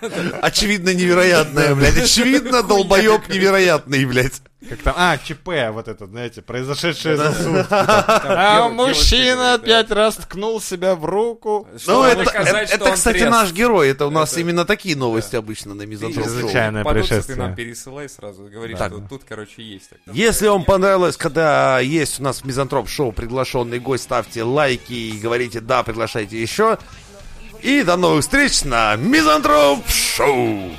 [0.42, 1.98] Очевидно невероятное, блядь.
[1.98, 4.40] Очевидно долбоеб невероятный, блядь.
[4.68, 7.66] Как там, а, ЧП, вот это, знаете, произошедшее за сутки.
[7.68, 11.68] Там А мужчина пять раз ткнул себя в руку.
[11.86, 12.24] Ну, это,
[12.92, 13.90] кстати, наш герой.
[13.90, 16.34] Это у нас именно такие новости обычно на Мизантроп Шоу.
[16.34, 17.46] Чрезвычайное Попадутся, ты происшествие.
[17.46, 18.44] нам пересылай сразу.
[18.44, 19.90] Говори, что тут, короче, есть.
[20.12, 25.18] Если вам понравилось, когда есть у нас в Мизантроп Шоу приглашенный гость, ставьте лайки и
[25.18, 26.78] говорите «да», приглашайте еще.
[27.62, 30.70] И до новых встреч на Мизантроп Шоу!